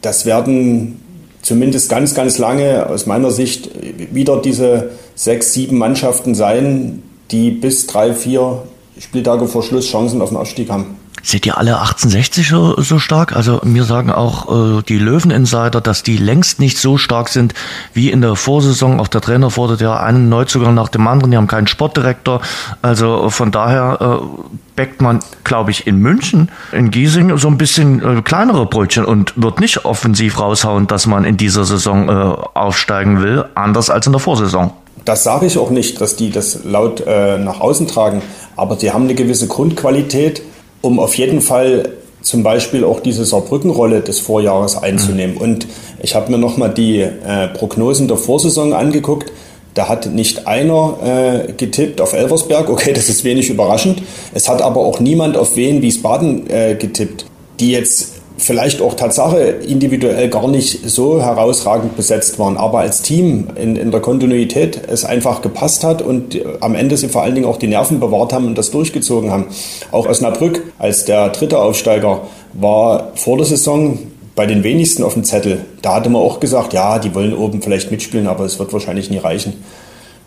[0.00, 0.98] das werden
[1.42, 3.70] zumindest ganz, ganz lange aus meiner Sicht
[4.12, 8.62] wieder diese sechs, sieben Mannschaften sein, die bis drei, vier
[8.98, 10.96] Spieltage vor Schluss Chancen auf den Aufstieg haben.
[11.24, 13.36] Seht ihr alle 1860 so, so stark?
[13.36, 17.54] Also mir sagen auch äh, die Löwen-Insider, dass die längst nicht so stark sind
[17.94, 18.98] wie in der Vorsaison.
[18.98, 21.30] Auch der Trainer fordert ja einen Neuzugang nach dem anderen.
[21.30, 22.40] Die haben keinen Sportdirektor.
[22.82, 24.42] Also von daher äh,
[24.74, 29.32] bäckt man, glaube ich, in München, in Giesing so ein bisschen äh, kleinere Brötchen und
[29.36, 34.12] wird nicht offensiv raushauen, dass man in dieser Saison äh, aufsteigen will, anders als in
[34.12, 34.72] der Vorsaison.
[35.04, 38.22] Das sage ich auch nicht, dass die das laut äh, nach außen tragen,
[38.56, 40.42] aber die haben eine gewisse Grundqualität
[40.82, 41.90] um auf jeden Fall
[42.20, 45.36] zum Beispiel auch diese Saarbrückenrolle des Vorjahres einzunehmen.
[45.36, 45.40] Mhm.
[45.40, 45.66] Und
[46.02, 49.32] ich habe mir nochmal die äh, Prognosen der Vorsaison angeguckt.
[49.74, 52.68] Da hat nicht einer äh, getippt auf Elversberg.
[52.68, 54.02] Okay, das ist wenig überraschend.
[54.34, 57.24] Es hat aber auch niemand auf Wien Wiesbaden äh, getippt,
[57.58, 58.11] die jetzt
[58.42, 63.92] vielleicht auch Tatsache individuell gar nicht so herausragend besetzt waren, aber als Team in, in
[63.92, 67.68] der Kontinuität es einfach gepasst hat und am Ende sie vor allen Dingen auch die
[67.68, 69.46] Nerven bewahrt haben und das durchgezogen haben.
[69.92, 72.22] Auch Osnabrück als der dritte Aufsteiger
[72.52, 73.98] war vor der Saison
[74.34, 75.64] bei den wenigsten auf dem Zettel.
[75.80, 79.08] Da hatte man auch gesagt, ja, die wollen oben vielleicht mitspielen, aber es wird wahrscheinlich
[79.08, 79.52] nie reichen.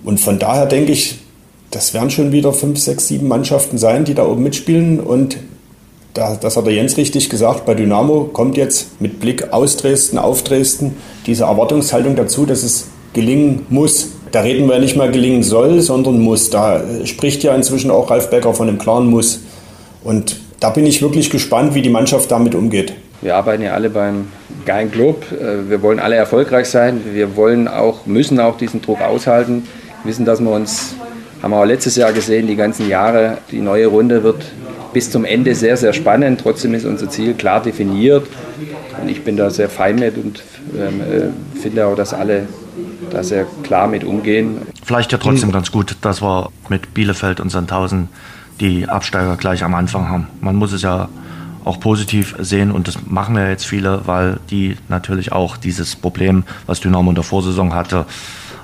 [0.05, 1.16] Und von daher denke ich,
[1.72, 5.38] das werden schon wieder fünf, sechs, sieben Mannschaften sein, die da oben mitspielen und
[6.16, 10.43] das hat der Jens richtig gesagt, bei Dynamo kommt jetzt mit Blick aus Dresden, auf
[10.43, 10.95] Dresden,
[11.26, 14.11] diese Erwartungshaltung dazu, dass es gelingen muss.
[14.32, 16.49] Da reden wir nicht mehr gelingen soll, sondern muss.
[16.49, 19.41] Da spricht ja inzwischen auch Ralf Becker von einem klaren Muss.
[20.03, 22.93] Und da bin ich wirklich gespannt, wie die Mannschaft damit umgeht.
[23.22, 24.28] Wir arbeiten ja alle beim
[24.66, 25.24] geilen Club.
[25.32, 27.01] Äh, wir wollen alle erfolgreich sein.
[27.13, 29.68] Wir wollen auch, müssen auch diesen Druck aushalten.
[30.03, 30.95] Wir wissen, dass wir uns,
[31.41, 34.43] haben wir auch letztes Jahr gesehen, die ganzen Jahre, die neue Runde wird
[34.96, 36.39] bis zum Ende sehr, sehr spannend.
[36.39, 38.26] Trotzdem ist unser Ziel klar definiert.
[39.02, 40.41] Und ich bin da sehr fein mit und
[40.74, 42.48] ähm, äh, finde auch, dass alle
[43.12, 44.62] da sehr klar mit umgehen.
[44.86, 48.08] Vielleicht ja trotzdem ganz gut, dass wir mit Bielefeld und Sandhausen
[48.62, 50.28] die Absteiger gleich am Anfang haben.
[50.39, 51.10] Man muss es ja
[51.66, 56.46] auch positiv sehen und das machen ja jetzt viele, weil die natürlich auch dieses Problem,
[56.68, 58.06] was Dynamo in der Vorsaison hatte,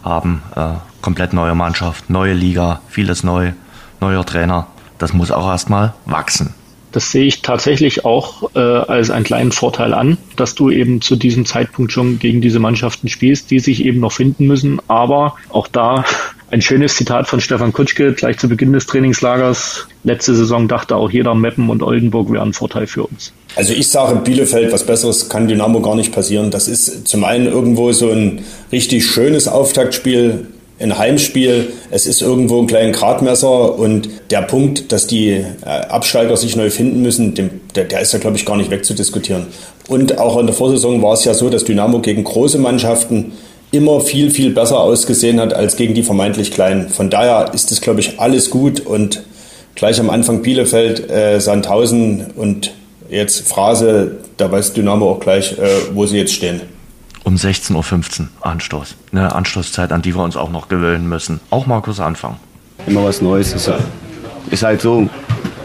[0.01, 0.43] haben.
[0.55, 3.51] Äh, komplett neue Mannschaft, neue Liga, vieles neu,
[3.99, 4.67] neuer Trainer
[5.01, 6.53] das muss auch erstmal wachsen.
[6.91, 11.15] Das sehe ich tatsächlich auch äh, als einen kleinen Vorteil an, dass du eben zu
[11.15, 14.81] diesem Zeitpunkt schon gegen diese Mannschaften spielst, die sich eben noch finden müssen.
[14.89, 16.03] Aber auch da
[16.51, 19.87] ein schönes Zitat von Stefan Kutschke gleich zu Beginn des Trainingslagers.
[20.03, 23.31] Letzte Saison dachte auch jeder Meppen und Oldenburg wären ein Vorteil für uns.
[23.55, 26.51] Also ich sage Bielefeld, was Besseres kann Dynamo gar nicht passieren.
[26.51, 30.47] Das ist zum einen irgendwo so ein richtig schönes Auftaktspiel
[30.81, 31.73] ein Heimspiel.
[31.89, 36.69] Es ist irgendwo ein kleines Gradmesser und der Punkt, dass die äh, Absteiger sich neu
[36.69, 39.47] finden müssen, dem, der, der ist ja, glaube ich, gar nicht wegzudiskutieren.
[39.87, 43.33] Und auch in der Vorsaison war es ja so, dass Dynamo gegen große Mannschaften
[43.71, 46.89] immer viel, viel besser ausgesehen hat als gegen die vermeintlich kleinen.
[46.89, 49.23] Von daher ist es, glaube ich, alles gut und
[49.75, 52.73] gleich am Anfang Bielefeld, äh, Sandhausen und
[53.09, 56.61] jetzt Phrase, da weiß Dynamo auch gleich, äh, wo sie jetzt stehen
[57.23, 58.95] um 16.15 Uhr Anstoß.
[59.11, 61.39] Eine Anstoßzeit, an die wir uns auch noch gewöhnen müssen.
[61.49, 62.37] Auch Markus Anfang.
[62.87, 63.53] Immer was Neues.
[63.53, 63.71] Ist,
[64.49, 65.09] ist halt so.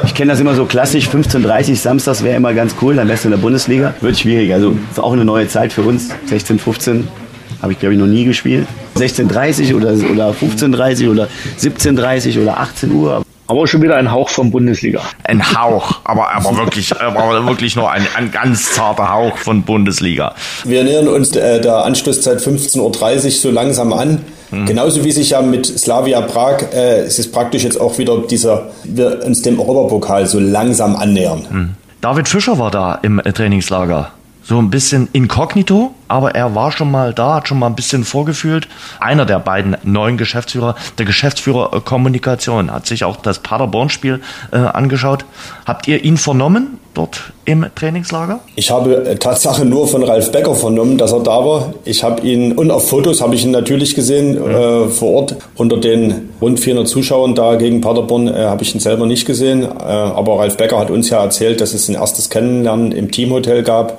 [0.05, 3.25] Ich kenne das immer so klassisch, 15.30 Uhr samstags wäre immer ganz cool, dann wärst
[3.25, 3.95] du in der Bundesliga.
[4.01, 6.11] Wird schwierig, also ist auch eine neue Zeit für uns.
[6.27, 7.09] 16, 15
[7.63, 8.67] habe ich glaube ich noch nie gespielt.
[8.97, 11.29] 16.30 oder, oder 15.30 oder
[11.59, 13.26] 17.30 oder 18 Uhr.
[13.49, 15.03] Aber schon wieder ein Hauch von Bundesliga.
[15.25, 20.35] Ein Hauch, aber, aber, wirklich, aber wirklich nur ein, ein ganz zarter Hauch von Bundesliga.
[20.65, 24.25] Wir nähern uns äh, der Anschlusszeit 15.30 Uhr so langsam an.
[24.51, 24.67] Mhm.
[24.67, 28.71] Genauso wie sich ja mit Slavia Prag, äh, es ist praktisch jetzt auch wieder dieser,
[28.85, 31.47] wir uns dem Europapokal so langsam annähern.
[31.51, 31.75] Mhm.
[32.01, 34.13] David Fischer war da im Trainingslager.
[34.43, 38.05] So ein bisschen inkognito, aber er war schon mal da, hat schon mal ein bisschen
[38.05, 38.69] vorgefühlt.
[39.01, 44.21] Einer der beiden neuen Geschäftsführer, der Geschäftsführer äh, Kommunikation, hat sich auch das Paderborn-Spiel
[44.53, 45.25] äh, angeschaut.
[45.67, 48.41] Habt ihr ihn vernommen dort im Trainingslager?
[48.55, 51.75] Ich habe äh, Tatsache nur von Ralf Becker vernommen, dass er da war.
[51.85, 54.51] Ich habe ihn, und auf Fotos habe ich ihn natürlich gesehen, mhm.
[54.51, 55.37] äh, vor Ort.
[55.57, 59.63] Unter den rund 400 Zuschauern da gegen Paderborn äh, habe ich ihn selber nicht gesehen.
[59.63, 63.63] Äh, aber Ralf Becker hat uns ja erzählt, dass es ein erstes Kennenlernen im Teamhotel
[63.63, 63.99] gab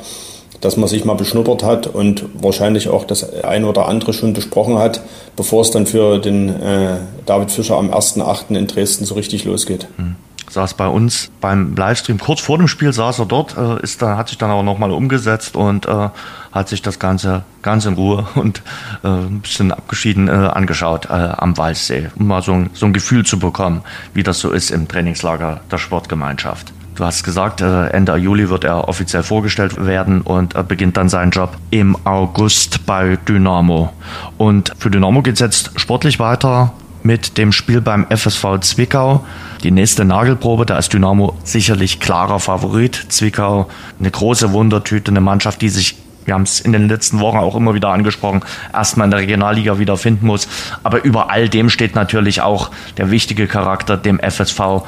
[0.62, 4.78] dass man sich mal beschnuppert hat und wahrscheinlich auch das eine oder andere schon besprochen
[4.78, 5.02] hat,
[5.36, 8.56] bevor es dann für den äh, David Fischer am 1.8.
[8.56, 9.88] in Dresden so richtig losgeht.
[9.98, 10.16] Hm.
[10.50, 14.18] Saß bei uns beim Livestream kurz vor dem Spiel, saß er dort, äh, ist dann,
[14.18, 16.10] hat sich dann aber nochmal umgesetzt und äh,
[16.54, 18.62] hat sich das Ganze ganz in Ruhe und
[19.04, 22.94] äh, ein bisschen abgeschieden äh, angeschaut äh, am Waldsee, um mal so ein, so ein
[22.94, 23.82] Gefühl zu bekommen,
[24.14, 26.72] wie das so ist im Trainingslager der Sportgemeinschaft.
[26.98, 31.30] Du hast gesagt, äh, Ende Juli wird er offiziell vorgestellt werden und beginnt dann seinen
[31.30, 33.94] Job im August bei Dynamo.
[34.40, 36.74] Und für Dynamo geht es jetzt sportlich weiter
[37.04, 39.24] mit dem Spiel beim FSV Zwickau.
[39.62, 43.06] Die nächste Nagelprobe, da ist Dynamo sicherlich klarer Favorit.
[43.10, 43.70] Zwickau,
[44.00, 47.56] eine große Wundertüte, eine Mannschaft, die sich wir haben es in den letzten Wochen auch
[47.56, 48.42] immer wieder angesprochen,
[48.74, 50.50] erstmal in der Regionalliga wieder finden muss.
[50.84, 54.84] Aber über all dem steht natürlich auch der wichtige Charakter, dem FSV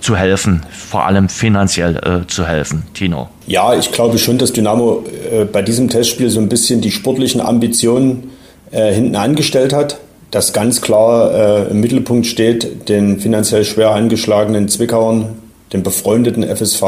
[0.00, 2.84] zu helfen, vor allem finanziell äh, zu helfen.
[2.94, 3.28] Tino.
[3.46, 7.40] Ja, ich glaube schon, dass Dynamo äh, bei diesem Testspiel so ein bisschen die sportlichen
[7.40, 8.30] Ambitionen
[8.70, 9.98] äh, hinten angestellt hat.
[10.30, 15.38] Dass ganz klar äh, im Mittelpunkt steht, den finanziell schwer angeschlagenen Zwickauern,
[15.72, 16.82] dem befreundeten FSV,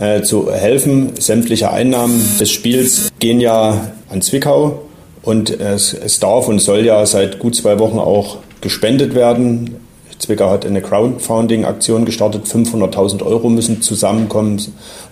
[0.00, 1.10] äh, zu helfen.
[1.18, 4.86] Sämtliche Einnahmen des Spiels gehen ja an Zwickau
[5.22, 9.76] und es, es darf und soll ja seit gut zwei Wochen auch gespendet werden.
[10.22, 12.46] Zwickau hat eine Crowdfunding-Aktion gestartet.
[12.46, 14.62] 500.000 Euro müssen zusammenkommen,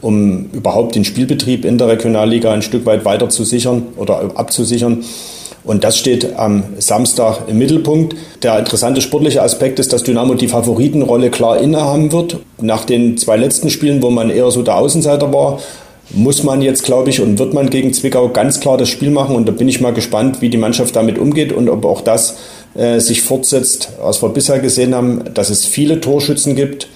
[0.00, 5.02] um überhaupt den Spielbetrieb in der Regionalliga ein Stück weit weiter zu sichern oder abzusichern.
[5.64, 8.14] Und das steht am Samstag im Mittelpunkt.
[8.44, 12.38] Der interessante sportliche Aspekt ist, dass Dynamo die Favoritenrolle klar innehaben wird.
[12.60, 15.58] Nach den zwei letzten Spielen, wo man eher so der Außenseiter war,
[16.12, 19.34] muss man jetzt, glaube ich, und wird man gegen Zwickau ganz klar das Spiel machen.
[19.34, 22.36] Und da bin ich mal gespannt, wie die Mannschaft damit umgeht und ob auch das
[22.80, 26.88] äh, sich fortsetzt, was wir bisher gesehen haben, dass es viele Torschützen gibt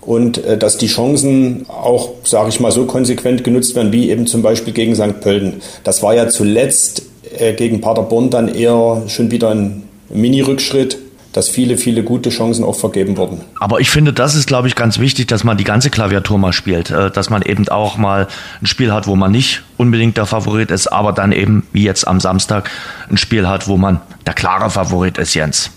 [0.00, 4.28] und äh, dass die Chancen auch, sage ich mal, so konsequent genutzt werden, wie eben
[4.28, 5.20] zum Beispiel gegen St.
[5.20, 5.54] Pölten.
[5.82, 7.02] Das war ja zuletzt
[7.36, 10.98] äh, gegen Paderborn dann eher schon wieder ein Mini-Rückschritt
[11.34, 13.40] dass viele, viele gute Chancen auch vergeben wurden.
[13.58, 16.52] Aber ich finde, das ist, glaube ich, ganz wichtig, dass man die ganze Klaviatur mal
[16.52, 18.28] spielt, äh, dass man eben auch mal
[18.62, 22.06] ein Spiel hat, wo man nicht unbedingt der Favorit ist, aber dann eben, wie jetzt
[22.06, 22.70] am Samstag,
[23.10, 25.70] ein Spiel hat, wo man der klare Favorit ist, Jens.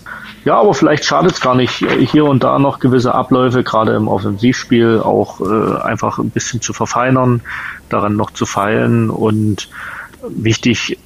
[0.44, 4.06] Ja, aber vielleicht schadet es gar nicht, hier und da noch gewisse Abläufe, gerade im
[4.06, 7.42] Offensivspiel, auch äh, einfach ein bisschen zu verfeinern,
[7.88, 9.10] daran noch zu feilen.
[9.10, 9.68] Und
[10.28, 10.96] wichtig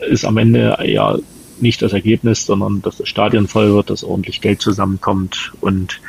[0.00, 1.16] ist am Ende ja
[1.60, 6.00] nicht das Ergebnis, sondern dass das Stadion voll wird, dass ordentlich Geld zusammenkommt und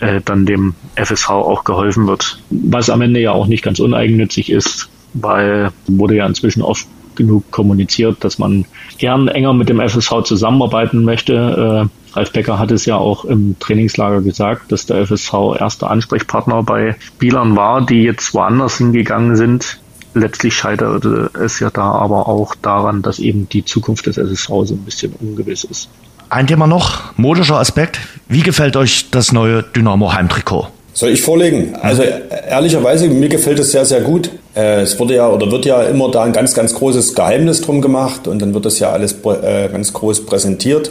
[0.00, 2.38] äh, dann dem FSV auch geholfen wird.
[2.50, 6.86] Was am Ende ja auch nicht ganz uneigennützig ist, weil wurde ja inzwischen oft
[7.16, 8.64] genug kommuniziert, dass man
[8.98, 11.88] gern enger mit dem FSV zusammenarbeiten möchte.
[11.90, 16.62] Äh, Ralf Becker hat es ja auch im Trainingslager gesagt, dass der FSV erster Ansprechpartner
[16.62, 19.80] bei Spielern war, die jetzt woanders hingegangen sind
[20.14, 24.74] letztlich scheiterte es ja da aber auch daran, dass eben die Zukunft des SSV so
[24.74, 25.88] ein bisschen ungewiss ist.
[26.28, 27.98] Ein Thema noch, modischer Aspekt.
[28.28, 30.68] Wie gefällt euch das neue Dynamo Heimtrikot?
[30.92, 31.76] Soll ich vorlegen?
[31.80, 34.30] Also ehrlicherweise, mir gefällt es sehr, sehr gut.
[34.54, 37.80] Äh, es wurde ja oder wird ja immer da ein ganz, ganz großes Geheimnis drum
[37.80, 40.90] gemacht und dann wird das ja alles äh, ganz groß präsentiert.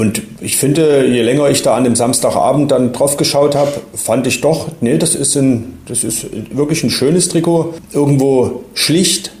[0.00, 4.26] Und ich finde, je länger ich da an dem Samstagabend dann drauf geschaut habe, fand
[4.26, 6.26] ich doch, nee, das ist, ein, das ist
[6.56, 7.74] wirklich ein schönes Trikot.
[7.92, 9.32] Irgendwo schlicht,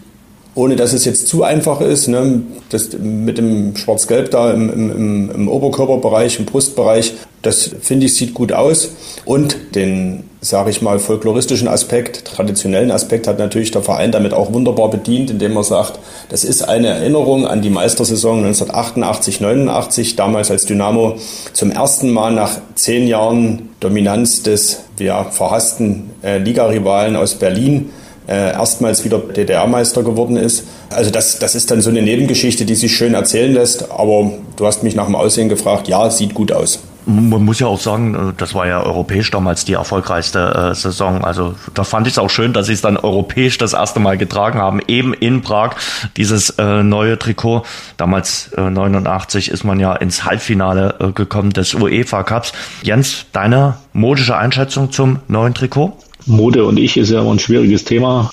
[0.54, 2.08] ohne dass es jetzt zu einfach ist.
[2.08, 2.42] Ne?
[2.70, 8.34] Das mit dem Schwarz-Gelb da im, im, im Oberkörperbereich, im Brustbereich, das finde ich sieht
[8.34, 8.90] gut aus.
[9.24, 14.52] Und den, sage ich mal, folkloristischen Aspekt, traditionellen Aspekt hat natürlich der Verein damit auch
[14.52, 15.98] wunderbar bedient, indem er sagt,
[16.28, 21.16] das ist eine Erinnerung an die Meistersaison 1988, 89, damals als Dynamo
[21.52, 27.90] zum ersten Mal nach zehn Jahren Dominanz des ja, verhassten äh, Ligarivalen aus Berlin
[28.30, 30.64] äh, erstmals wieder DDR-Meister geworden ist.
[30.88, 33.90] Also das, das ist dann so eine Nebengeschichte, die sich schön erzählen lässt.
[33.90, 35.88] Aber du hast mich nach dem Aussehen gefragt.
[35.88, 36.80] Ja, sieht gut aus.
[37.06, 41.24] Man muss ja auch sagen, äh, das war ja europäisch damals die erfolgreichste äh, Saison.
[41.24, 44.16] Also da fand ich es auch schön, dass sie es dann europäisch das erste Mal
[44.16, 45.76] getragen haben, eben in Prag,
[46.16, 47.62] dieses äh, neue Trikot.
[47.96, 52.52] Damals äh, 89 ist man ja ins Halbfinale äh, gekommen des UEFA Cups.
[52.82, 55.96] Jens, deine modische Einschätzung zum neuen Trikot?
[56.30, 58.30] Mode und ich ist ja immer ein schwieriges Thema.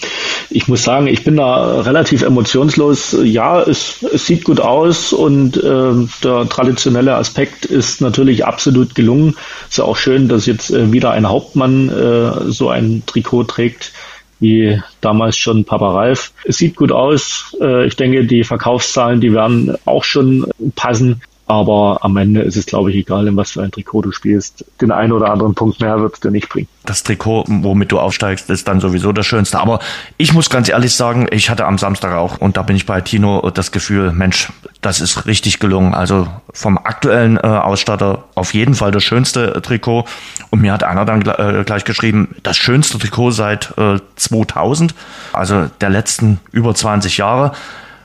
[0.50, 3.18] Ich muss sagen, ich bin da relativ emotionslos.
[3.24, 5.94] Ja, es, es sieht gut aus und äh,
[6.24, 9.36] der traditionelle Aspekt ist natürlich absolut gelungen.
[9.70, 13.92] Ist ja auch schön, dass jetzt äh, wieder ein Hauptmann äh, so ein Trikot trägt
[14.40, 16.32] wie damals schon Papa Ralf.
[16.46, 17.56] Es sieht gut aus.
[17.60, 20.46] Äh, ich denke, die Verkaufszahlen, die werden auch schon
[20.76, 21.22] passen.
[21.48, 24.66] Aber am Ende ist es, glaube ich, egal, in was für ein Trikot du spielst.
[24.82, 26.68] Den einen oder anderen Punkt mehr wird es dir nicht bringen.
[26.86, 29.60] Das Trikot, womit du aufsteigst, ist dann sowieso das Schönste.
[29.60, 29.80] Aber
[30.18, 33.00] ich muss ganz ehrlich sagen, ich hatte am Samstag auch, und da bin ich bei
[33.00, 35.94] Tino, das Gefühl, Mensch, das ist richtig gelungen.
[35.94, 40.04] Also vom aktuellen äh, Ausstatter auf jeden Fall das schönste Trikot.
[40.50, 44.94] Und mir hat einer dann äh, gleich geschrieben, das schönste Trikot seit äh, 2000,
[45.32, 47.54] also der letzten über 20 Jahre.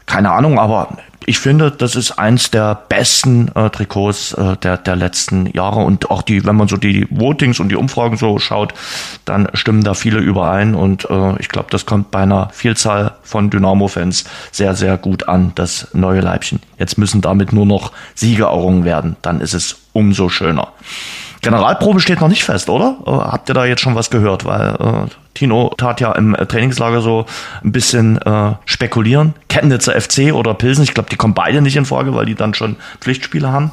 [0.06, 0.96] Keine Ahnung, aber
[1.26, 6.10] ich finde, das ist eins der besten äh, Trikots äh, der, der letzten Jahre und
[6.10, 8.74] auch die, wenn man so die Votings und die Umfragen so schaut,
[9.24, 13.50] dann stimmen da viele überein und äh, ich glaube, das kommt bei einer Vielzahl von
[13.50, 16.60] Dynamo-Fans sehr, sehr gut an, das neue Leibchen.
[16.78, 20.68] Jetzt müssen damit nur noch Siege errungen werden, dann ist es umso schöner.
[21.42, 22.96] Generalprobe steht noch nicht fest, oder?
[23.04, 24.44] Äh, habt ihr da jetzt schon was gehört?
[24.44, 27.26] Weil äh, Tino tat ja im äh, Trainingslager so
[27.64, 29.34] ein bisschen äh, spekulieren.
[29.48, 32.54] Chemnitzer FC oder Pilsen, ich glaube, die kommen beide nicht in Frage, weil die dann
[32.54, 33.72] schon Pflichtspiele haben.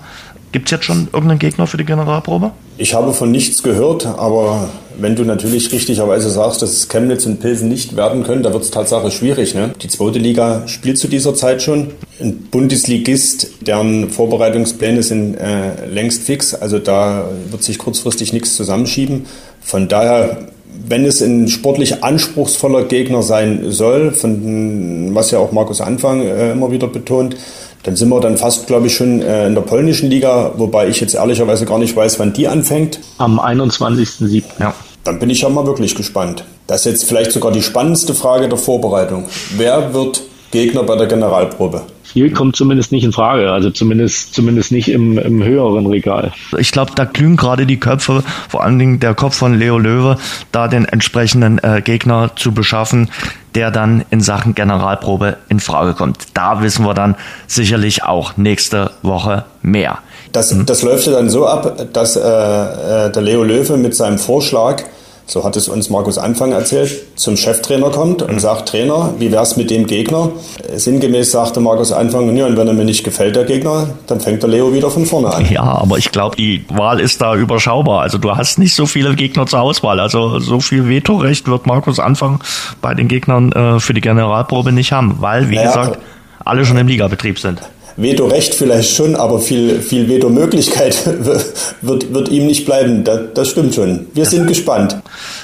[0.51, 2.51] Gibt es jetzt schon irgendeinen Gegner für die Generalprobe?
[2.77, 7.39] Ich habe von nichts gehört, aber wenn du natürlich richtigerweise sagst, dass es Chemnitz und
[7.39, 9.53] Pilsen nicht werden können, da wird es tatsächlich schwierig.
[9.53, 9.71] Ne?
[9.81, 11.91] Die zweite Liga spielt zu dieser Zeit schon.
[12.19, 16.55] Ein Bundesligist, deren Vorbereitungspläne sind äh, längst fix.
[16.55, 19.25] Also da wird sich kurzfristig nichts zusammenschieben.
[19.61, 20.49] Von daher
[20.87, 26.51] wenn es ein sportlich anspruchsvoller Gegner sein soll, von was ja auch Markus Anfang äh,
[26.51, 27.35] immer wieder betont,
[27.83, 30.99] dann sind wir dann fast, glaube ich, schon äh, in der polnischen Liga, wobei ich
[30.99, 32.99] jetzt ehrlicherweise gar nicht weiß, wann die anfängt.
[33.17, 34.43] Am 21.07.
[34.59, 34.73] Ja.
[35.03, 36.43] Dann bin ich ja mal wirklich gespannt.
[36.67, 39.25] Das ist jetzt vielleicht sogar die spannendste Frage der Vorbereitung.
[39.55, 40.21] Wer wird
[40.51, 41.83] Gegner bei der Generalprobe?
[42.11, 46.31] Kiel kommt zumindest nicht in Frage, also zumindest, zumindest nicht im, im höheren Regal.
[46.57, 50.17] Ich glaube, da glühen gerade die Köpfe, vor allen Dingen der Kopf von Leo Löwe,
[50.51, 53.09] da den entsprechenden äh, Gegner zu beschaffen,
[53.55, 56.17] der dann in Sachen Generalprobe in Frage kommt.
[56.33, 57.15] Da wissen wir dann
[57.47, 59.99] sicherlich auch nächste Woche mehr.
[60.31, 60.65] Das, hm?
[60.65, 64.83] das läuft ja dann so ab, dass äh, äh der Leo Löwe mit seinem Vorschlag
[65.29, 69.57] so hat es uns Markus Anfang erzählt, zum Cheftrainer kommt und sagt, Trainer, wie wär's
[69.57, 70.31] mit dem Gegner?
[70.75, 74.41] Sinngemäß sagte Markus Anfang, ja, und wenn er mir nicht gefällt, der Gegner, dann fängt
[74.41, 75.45] der Leo wieder von vorne an.
[75.51, 78.01] Ja, aber ich glaube, die Wahl ist da überschaubar.
[78.01, 79.99] Also du hast nicht so viele Gegner zur Auswahl.
[79.99, 82.43] Also so viel Vetorecht wird Markus Anfang
[82.81, 85.99] bei den Gegnern äh, für die Generalprobe nicht haben, weil, wie naja, gesagt,
[86.43, 87.61] alle schon im Ligabetrieb sind.
[88.01, 91.05] Veto-Recht vielleicht schon, aber viel, viel Veto-Möglichkeit
[91.81, 93.03] wird, wird ihm nicht bleiben.
[93.03, 94.07] Das, das stimmt schon.
[94.13, 94.97] Wir sind gespannt.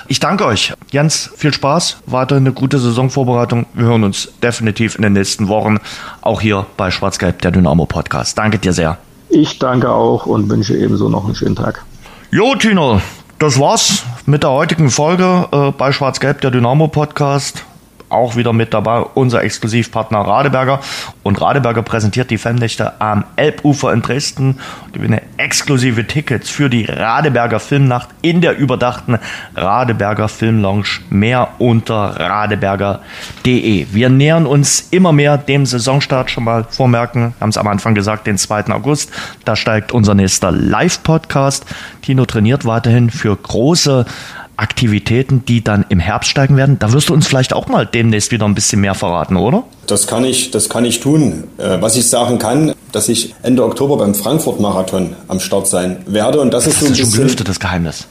[0.08, 0.74] Ich danke euch.
[0.92, 1.98] Jens, viel Spaß.
[2.06, 3.66] Weiter eine gute Saisonvorbereitung.
[3.74, 5.78] Wir hören uns definitiv in den nächsten Wochen
[6.22, 8.38] auch hier bei Schwarz-Gelb, der Dynamo Podcast.
[8.38, 8.98] Danke dir sehr.
[9.30, 11.84] Ich danke auch und wünsche ebenso noch einen schönen Tag.
[12.32, 13.02] Jo, Tino,
[13.40, 17.66] das war's mit der heutigen Folge äh, bei Schwarz-Gelb, der Dynamo Podcast
[18.10, 20.80] auch wieder mit dabei unser Exklusivpartner Radeberger.
[21.24, 24.60] Und Radeberger präsentiert die Fannächte am Elbufer in Dresden.
[24.94, 29.18] Gewinne exklusive Tickets für die Radeberger Filmnacht in der überdachten
[29.56, 30.86] Radeberger Filmlounge.
[31.10, 33.88] Mehr unter radeberger.de.
[33.92, 36.32] Wir nähern uns immer mehr dem Saisonstart.
[36.32, 38.66] Schon mal vormerken, haben es am Anfang gesagt, den 2.
[38.68, 39.12] August.
[39.46, 41.66] Da steigt unser nächster Live-Podcast.
[42.02, 44.06] Tino trainiert weiterhin für große
[44.58, 46.80] Aktivitäten, die dann im Herbst steigen werden.
[46.80, 49.64] Da wirst du uns vielleicht auch mal demnächst wieder ein bisschen mehr verraten, oder?
[49.88, 51.46] Das kann ich, das kann ich tun.
[51.58, 56.40] Äh, was ich sagen kann, dass ich Ende Oktober beim Frankfurt-Marathon am Start sein werde.
[56.40, 58.08] Und das, das ist so ein ist bisschen, schon gelüftetes Geheimnis.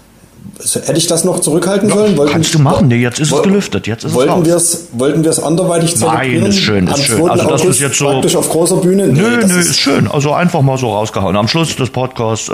[0.73, 2.17] Hätte ich das noch zurückhalten sollen?
[2.17, 3.87] Wollten, Kannst du machen, nee, jetzt ist es gelüftet.
[3.87, 6.43] Jetzt ist wollten wir es Wollten wir es anderweitig zelebrieren?
[6.43, 7.29] Nein, ist schön, ist schön.
[7.29, 9.09] Also das ist jetzt so praktisch auf großer Bühne.
[9.09, 10.07] Nee, nö, nö, ist, ist schön.
[10.07, 11.37] Also einfach mal so rausgehauen.
[11.37, 12.49] Am Schluss des Podcasts.
[12.51, 12.53] Äh,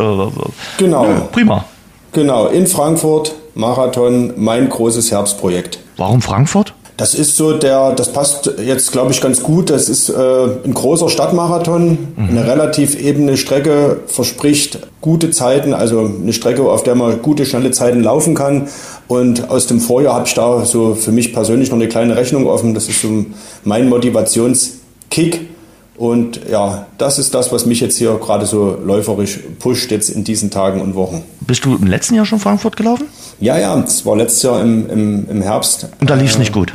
[0.79, 1.05] genau.
[1.05, 1.65] Nö, prima.
[2.13, 5.79] Genau, in Frankfurt, Marathon, mein großes Herbstprojekt.
[5.97, 6.75] Warum Frankfurt?
[6.97, 9.71] Das ist so der, das passt jetzt, glaube ich, ganz gut.
[9.71, 10.15] Das ist äh,
[10.65, 12.29] ein großer Stadtmarathon, mhm.
[12.29, 17.71] eine relativ ebene Strecke, verspricht gute Zeiten, also eine Strecke, auf der man gute, schnelle
[17.71, 18.69] Zeiten laufen kann.
[19.09, 22.47] Und aus dem Vorjahr habe ich da so für mich persönlich noch eine kleine Rechnung
[22.47, 22.75] offen.
[22.75, 23.25] Das ist so
[23.65, 25.49] mein Motivationskick
[26.01, 30.25] und ja, das ist das, was mich jetzt hier gerade so läuferisch pusht jetzt in
[30.25, 31.23] diesen Tagen und Wochen.
[31.41, 33.07] Bist du im letzten Jahr schon Frankfurt gelaufen?
[33.39, 35.89] Ja, ja, das war letztes Jahr im, im, im Herbst.
[36.01, 36.75] Und da lief es äh, nicht gut?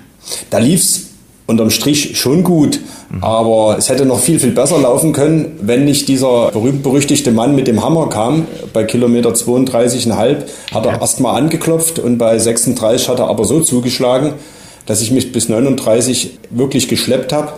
[0.51, 1.07] Da lief es
[1.47, 2.79] unterm Strich schon gut.
[3.19, 7.65] Aber es hätte noch viel, viel besser laufen können, wenn nicht dieser berühmt-berüchtigte Mann mit
[7.65, 8.45] dem Hammer kam.
[8.73, 10.13] Bei Kilometer 32,5
[10.71, 11.01] hat er ja.
[11.01, 14.33] erst mal angeklopft und bei 36 hat er aber so zugeschlagen,
[14.85, 17.53] dass ich mich bis 39 wirklich geschleppt habe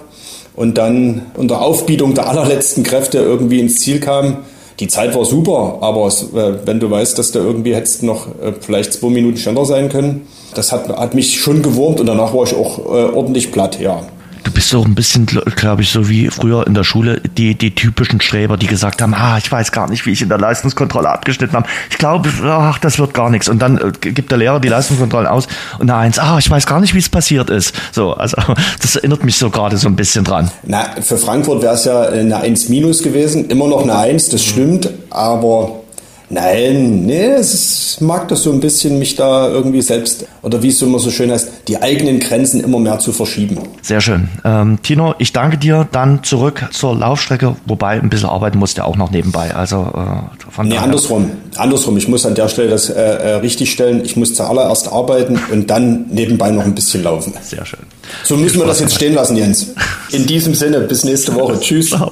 [0.58, 4.39] und dann unter Aufbietung der allerletzten Kräfte irgendwie ins Ziel kam.
[4.80, 8.53] Die Zeit war super, aber äh, wenn du weißt, dass du irgendwie hättest noch äh,
[8.60, 12.43] vielleicht zwei Minuten schneller sein können, das hat, hat mich schon gewurmt und danach war
[12.43, 14.03] ich auch äh, ordentlich platt, ja.
[14.47, 17.75] Du bist so ein bisschen, glaube ich, so wie früher in der Schule die, die
[17.75, 21.09] typischen Streber, die gesagt haben, ah, ich weiß gar nicht, wie ich in der Leistungskontrolle
[21.09, 21.67] abgeschnitten habe.
[21.89, 23.49] Ich glaube, ach, das wird gar nichts.
[23.49, 26.65] Und dann äh, gibt der Lehrer die Leistungskontrollen aus und eine Eins, ah, ich weiß
[26.65, 27.75] gar nicht, wie es passiert ist.
[27.91, 28.37] So, also
[28.81, 30.49] das erinnert mich so gerade so ein bisschen dran.
[30.63, 34.45] Na, für Frankfurt wäre es ja eine Eins minus gewesen, immer noch eine Eins, das
[34.45, 35.81] stimmt, aber
[36.30, 40.82] Nein, nee, es mag das so ein bisschen mich da irgendwie selbst, oder wie es
[40.82, 43.57] immer so schön heißt, die eigenen Grenzen immer mehr zu verschieben.
[43.82, 44.28] Sehr schön.
[44.43, 45.88] Ähm, Tino, ich danke dir.
[45.91, 49.55] Dann zurück zur Laufstrecke, wobei ein bisschen arbeiten musst du auch noch nebenbei.
[49.55, 51.32] Also äh, von Nee, andersrum.
[51.55, 51.95] Andersrum.
[51.97, 54.03] Ich muss an der Stelle das äh, äh, richtig stellen.
[54.03, 57.34] Ich muss zuallererst arbeiten und dann nebenbei noch ein bisschen laufen.
[57.41, 57.80] Sehr schön.
[58.25, 59.67] So müssen wir das jetzt stehen lassen, Jens.
[60.11, 61.57] In diesem Sinne, bis nächste Woche.
[61.59, 61.89] Tschüss.
[61.89, 62.11] Ciao.